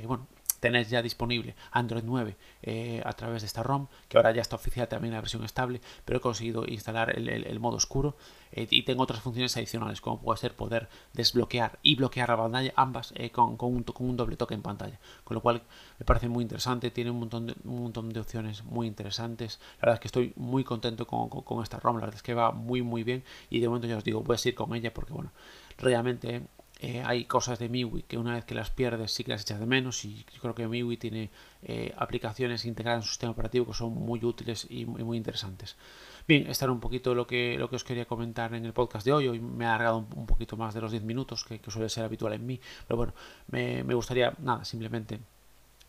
bueno, 0.07 0.27
tener 0.67 0.87
ya 0.89 1.01
disponible 1.01 1.55
Android 1.71 2.03
9 2.05 2.37
eh, 2.63 3.01
a 3.05 3.13
través 3.13 3.43
de 3.43 3.47
esta 3.47 3.63
ROM, 3.63 3.87
que 4.09 4.17
ahora 4.17 4.33
ya 4.33 4.43
está 4.43 4.57
oficial 4.57 4.89
también 4.89 5.15
la 5.15 5.21
versión 5.21 5.45
estable, 5.45 5.81
pero 6.05 6.19
he 6.19 6.21
conseguido 6.21 6.65
instalar 6.67 7.17
el, 7.17 7.61
modo 7.61 7.77
oscuro 7.77 8.17
eh, 8.51 8.67
y 8.69 8.83
tengo 8.83 9.05
otras 9.05 9.21
funciones 9.21 9.57
adicionales, 9.57 10.01
como 10.01 10.21
puede 10.21 10.39
ser 10.39 10.55
poder 10.55 10.89
desbloquear 11.13 11.79
y 11.83 11.95
bloquear 11.95 12.31
la 12.31 12.37
pantalla, 12.37 12.73
ambas 12.75 13.13
eh, 13.15 13.31
con, 13.31 13.57
un, 13.61 14.17
doble 14.17 14.37
toque 14.37 14.55
en 14.55 14.63
pantalla, 14.63 14.99
con 15.23 15.37
lo 15.37 15.41
cual 15.41 15.63
me 16.01 16.05
parece 16.05 16.29
muy 16.29 16.43
interesante, 16.43 16.91
tiene 16.91 17.13
un 17.13 17.21
montón 17.21 17.47
de, 17.47 17.55
un 17.65 17.83
montón 17.85 18.09
de 18.09 18.19
opciones 18.19 18.65
muy 18.65 18.89
interesantes, 18.89 19.61
la 19.77 19.83
verdad 19.83 19.95
es 19.95 20.01
que 20.01 20.09
estoy 20.09 20.33
muy 20.35 20.65
contento 20.65 21.07
con, 21.07 21.29
con 21.29 21.63
esta 21.63 21.79
ROM, 21.79 21.97
la 21.97 22.07
verdad 22.07 22.17
es 22.17 22.23
que 22.25 22.35
va 22.35 22.51
muy 22.51 22.83
muy 22.83 23.05
bien 23.05 23.23
y 23.51 23.61
de 23.61 23.69
momento 23.69 23.87
ya 23.87 23.99
os 23.99 24.05
digo, 24.05 24.23
voy 24.23 24.35
a 24.35 24.39
seguir 24.39 24.57
con 24.57 24.75
ella 24.75 24.93
porque 24.93 25.13
bueno, 25.13 25.31
realmente 25.79 26.43
eh, 26.79 27.03
hay 27.05 27.25
cosas 27.25 27.59
de 27.59 27.71
MIUI 27.71 28.03
que 28.03 28.19
una 28.19 28.35
vez 28.35 28.45
que 28.45 28.55
las 28.55 28.71
pierdes 28.71 29.11
sí 29.11 29.25
que 29.25 29.31
las 29.31 29.43
echas 29.43 29.59
de 29.59 29.67
menos 29.67 30.05
y 30.05 30.27
yo 30.35 30.41
creo 30.43 30.55
que 30.55 30.69
MIUI 30.69 30.99
tiene 30.99 31.31
eh, 31.63 31.95
aplicaciones 31.97 32.67
integradas 32.67 32.99
en 32.99 33.03
su 33.05 33.11
sistema 33.11 33.33
operativo 33.33 33.67
que 33.67 33.73
son 33.73 33.95
muy 33.95 34.23
útiles 34.23 34.67
y 34.69 34.85
muy, 34.85 35.17
interesantes. 35.17 35.77
Bien, 36.29 36.47
esto 36.49 36.67
era 36.67 36.73
un 36.73 36.81
poquito 36.81 37.15
lo 37.15 37.27
que, 37.27 37.57
lo 37.59 37.71
que 37.71 37.77
os 37.77 37.85
quería 37.85 38.05
comentar 38.05 38.53
en 38.55 38.67
el 38.67 38.75
podcast 38.75 39.07
de 39.07 39.13
hoy. 39.13 39.29
Hoy 39.29 39.41
me 39.41 39.65
ha 39.65 39.71
alargado 39.71 40.07
un, 40.15 40.27
poquito 40.27 40.57
más 40.57 40.75
de 40.75 40.83
los 40.83 40.91
10 40.91 41.03
minutos 41.05 41.45
que, 41.45 41.61
suele 41.71 41.89
ser 41.89 42.05
habitual 42.05 42.35
en 42.35 42.45
mí, 42.45 42.61
pero 42.87 42.99
bueno, 42.99 43.15
me, 43.49 43.83
me 43.83 43.95
gustaría, 43.95 44.35
nada, 44.39 44.65
simplemente 44.65 45.21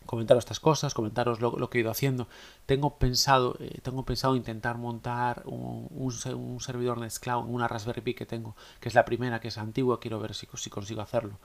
comentaros 0.06 0.42
estas 0.42 0.58
cosas, 0.58 0.94
comentaros 0.94 1.40
lo, 1.40 1.70
que 1.70 1.78
he 1.78 1.80
ido 1.82 1.90
haciendo. 1.90 2.28
Tengo 2.66 2.98
pensado, 2.98 3.56
eh, 3.60 3.78
tengo 3.82 4.04
pensado 4.04 4.36
intentar 4.36 4.78
montar 4.78 5.42
un, 5.44 5.86
un, 5.90 6.60
servidor 6.60 6.98
Nextcloud 6.98 7.46
en 7.46 7.54
una 7.54 7.68
Raspberry 7.68 8.00
Pi 8.00 8.14
que 8.14 8.26
tengo, 8.26 8.56
que 8.80 8.88
es 8.88 8.94
la 8.94 9.04
primera, 9.04 9.40
que 9.40 9.48
es 9.48 9.58
antigua, 9.58 10.00
quiero 10.00 10.18
ver 10.18 10.34
si, 10.34 10.48
si 10.54 10.70
consigo 10.70 11.02
hacerlo. 11.02 11.38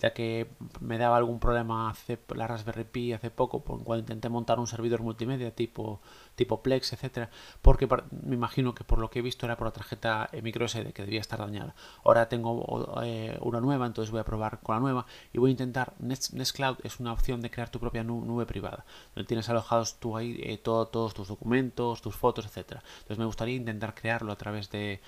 Ya 0.00 0.12
que 0.12 0.50
me 0.80 0.98
daba 0.98 1.16
algún 1.16 1.40
problema 1.40 1.90
hace, 1.90 2.18
la 2.34 2.46
Raspberry 2.46 2.84
Pi 2.84 3.12
hace 3.12 3.30
poco, 3.30 3.62
cuando 3.62 3.98
intenté 3.98 4.28
montar 4.28 4.58
un 4.58 4.66
servidor 4.66 5.02
multimedia 5.02 5.54
tipo, 5.54 6.00
tipo 6.34 6.62
Plex, 6.62 6.92
etcétera, 6.92 7.30
porque 7.62 7.88
me 8.22 8.34
imagino 8.34 8.74
que 8.74 8.84
por 8.84 8.98
lo 8.98 9.10
que 9.10 9.20
he 9.20 9.22
visto 9.22 9.46
era 9.46 9.56
por 9.56 9.66
la 9.66 9.72
tarjeta 9.72 10.28
microSD 10.42 10.92
que 10.92 11.04
debía 11.04 11.20
estar 11.20 11.38
dañada. 11.38 11.74
Ahora 12.04 12.28
tengo 12.28 13.00
eh, 13.02 13.38
una 13.40 13.60
nueva, 13.60 13.86
entonces 13.86 14.10
voy 14.10 14.20
a 14.20 14.24
probar 14.24 14.60
con 14.60 14.74
la 14.74 14.80
nueva 14.80 15.06
y 15.32 15.38
voy 15.38 15.50
a 15.50 15.52
intentar 15.52 15.94
Nextcloud 16.00 16.78
es 16.82 17.00
una 17.00 17.12
opción 17.12 17.40
de 17.40 17.50
crear 17.50 17.70
tu 17.70 17.78
propia 17.80 17.99
nube 18.04 18.46
privada, 18.46 18.84
donde 19.14 19.26
tienes 19.26 19.48
alojados 19.48 19.96
tú 19.96 20.16
ahí 20.16 20.40
eh, 20.42 20.58
todos 20.58 21.14
tus 21.14 21.28
documentos, 21.28 22.02
tus 22.02 22.16
fotos, 22.16 22.46
etcétera. 22.46 22.82
Entonces 22.98 23.18
me 23.18 23.24
gustaría 23.24 23.56
intentar 23.56 23.94
crearlo 23.94 24.32
a 24.32 24.36
través 24.36 24.70
de, 24.70 25.00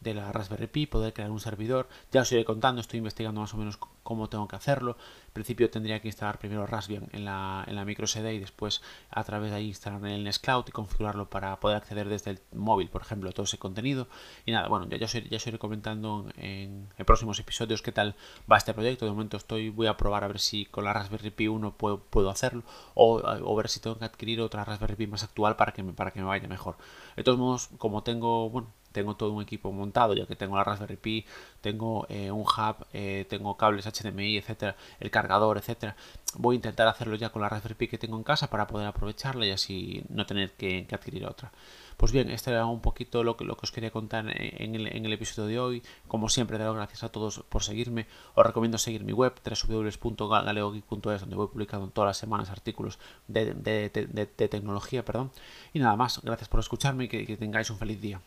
de 0.00 0.14
la 0.14 0.32
Raspberry 0.32 0.66
Pi, 0.66 0.86
poder 0.86 1.12
crear 1.12 1.30
un 1.30 1.40
servidor. 1.40 1.88
Ya 2.10 2.22
os 2.22 2.32
iré 2.32 2.44
contando, 2.44 2.80
estoy 2.80 2.98
investigando 2.98 3.40
más 3.40 3.54
o 3.54 3.56
menos 3.56 3.78
cómo 4.02 4.28
tengo 4.28 4.48
que 4.48 4.56
hacerlo. 4.56 4.96
En 5.26 5.32
principio 5.32 5.70
tendría 5.70 6.00
que 6.00 6.08
instalar 6.08 6.38
primero 6.38 6.66
Raspbian 6.66 7.08
en 7.12 7.24
la, 7.24 7.64
en 7.66 7.76
la 7.76 7.84
micro 7.84 8.06
SD 8.06 8.34
y 8.34 8.38
después 8.38 8.82
a 9.10 9.22
través 9.24 9.50
de 9.50 9.58
ahí 9.58 9.68
instalar 9.68 10.00
en 10.00 10.06
el 10.06 10.24
Nextcloud 10.24 10.64
y 10.66 10.72
configurarlo 10.72 11.30
para 11.30 11.60
poder 11.60 11.76
acceder 11.76 12.08
desde 12.08 12.32
el 12.32 12.40
móvil, 12.52 12.88
por 12.88 13.02
ejemplo, 13.02 13.30
todo 13.32 13.44
ese 13.44 13.58
contenido. 13.58 14.08
Y 14.46 14.52
nada, 14.52 14.68
bueno, 14.68 14.88
ya, 14.88 14.96
ya, 14.96 15.06
os, 15.06 15.12
ya 15.12 15.38
iré 15.46 15.58
comentando 15.58 16.26
en, 16.36 16.88
en, 16.96 17.06
próximos 17.06 17.38
episodios 17.38 17.82
qué 17.82 17.92
tal 17.92 18.16
va 18.50 18.56
este 18.56 18.74
proyecto. 18.74 19.04
De 19.04 19.12
momento 19.12 19.36
estoy, 19.36 19.70
voy 19.70 19.86
a 19.86 19.96
probar 19.96 20.24
a 20.24 20.28
ver 20.28 20.40
si 20.40 20.66
con 20.66 20.84
la 20.84 20.92
Raspberry 20.92 21.30
Pi 21.30 21.48
1 21.48 21.76
puedo, 21.76 22.00
puedo 22.00 22.30
hacerlo 22.30 22.62
o, 22.94 23.20
o, 23.22 23.56
ver 23.56 23.68
si 23.68 23.80
tengo 23.80 23.98
que 23.98 24.04
adquirir 24.06 24.40
otra 24.40 24.64
Raspberry 24.64 24.96
Pi 24.96 25.06
más 25.06 25.22
actual 25.22 25.56
para 25.56 25.72
que 25.72 25.82
me, 25.82 25.92
para 25.92 26.10
que 26.12 26.20
me 26.20 26.26
vaya 26.26 26.48
mejor. 26.48 26.76
De 27.16 27.22
todos 27.22 27.38
modos, 27.38 27.68
como 27.78 28.02
tengo, 28.02 28.50
bueno, 28.50 28.68
tengo 28.92 29.16
todo 29.16 29.32
un 29.32 29.42
equipo 29.42 29.72
montado, 29.72 30.14
ya 30.14 30.26
que 30.26 30.36
tengo 30.36 30.56
la 30.56 30.64
Raspberry 30.64 30.96
Pi, 30.96 31.26
tengo 31.60 32.06
eh, 32.08 32.30
un 32.30 32.42
hub, 32.42 32.86
eh, 32.92 33.26
tengo 33.28 33.56
cables 33.56 33.86
HDMI, 33.86 34.38
etcétera, 34.38 34.76
el 34.98 35.10
cargador, 35.10 35.58
etcétera. 35.58 35.96
Voy 36.36 36.54
a 36.54 36.56
intentar 36.56 36.86
hacerlo 36.88 37.16
ya 37.16 37.30
con 37.30 37.42
la 37.42 37.48
Raspberry 37.48 37.74
Pi 37.74 37.88
que 37.88 37.98
tengo 37.98 38.16
en 38.16 38.24
casa 38.24 38.48
para 38.50 38.66
poder 38.66 38.86
aprovecharla 38.86 39.46
y 39.46 39.50
así 39.50 40.02
no 40.08 40.26
tener 40.26 40.52
que, 40.52 40.86
adquirir 40.92 41.26
otra. 41.26 41.52
Pues 41.96 42.12
bien, 42.12 42.30
este 42.30 42.50
era 42.50 42.64
un 42.64 42.80
poquito 42.80 43.22
lo 43.22 43.36
que, 43.36 43.44
lo 43.44 43.56
que 43.56 43.60
os 43.64 43.72
quería 43.72 43.90
contar 43.90 44.24
en 44.26 44.74
el, 44.74 44.86
en 44.86 45.04
el 45.04 45.12
episodio 45.12 45.48
de 45.48 45.60
hoy. 45.60 45.82
Como 46.08 46.30
siempre, 46.30 46.56
daros 46.56 46.76
gracias 46.76 47.04
a 47.04 47.10
todos 47.10 47.44
por 47.48 47.62
seguirme. 47.62 48.06
Os 48.34 48.46
recomiendo 48.46 48.78
seguir 48.78 49.04
mi 49.04 49.12
web, 49.12 49.34
www.galeogeek.es, 49.44 51.20
donde 51.20 51.36
voy 51.36 51.48
publicando 51.48 51.88
todas 51.88 52.08
las 52.08 52.16
semanas 52.16 52.48
artículos 52.48 52.98
de, 53.28 53.52
de, 53.54 54.26
tecnología. 54.48 55.04
perdón 55.04 55.30
Y 55.74 55.78
nada 55.78 55.94
más, 55.96 56.22
gracias 56.22 56.48
por 56.48 56.60
escucharme 56.60 57.04
y 57.04 57.08
que 57.08 57.36
tengáis 57.36 57.68
un 57.68 57.76
feliz 57.76 58.00
día. 58.00 58.20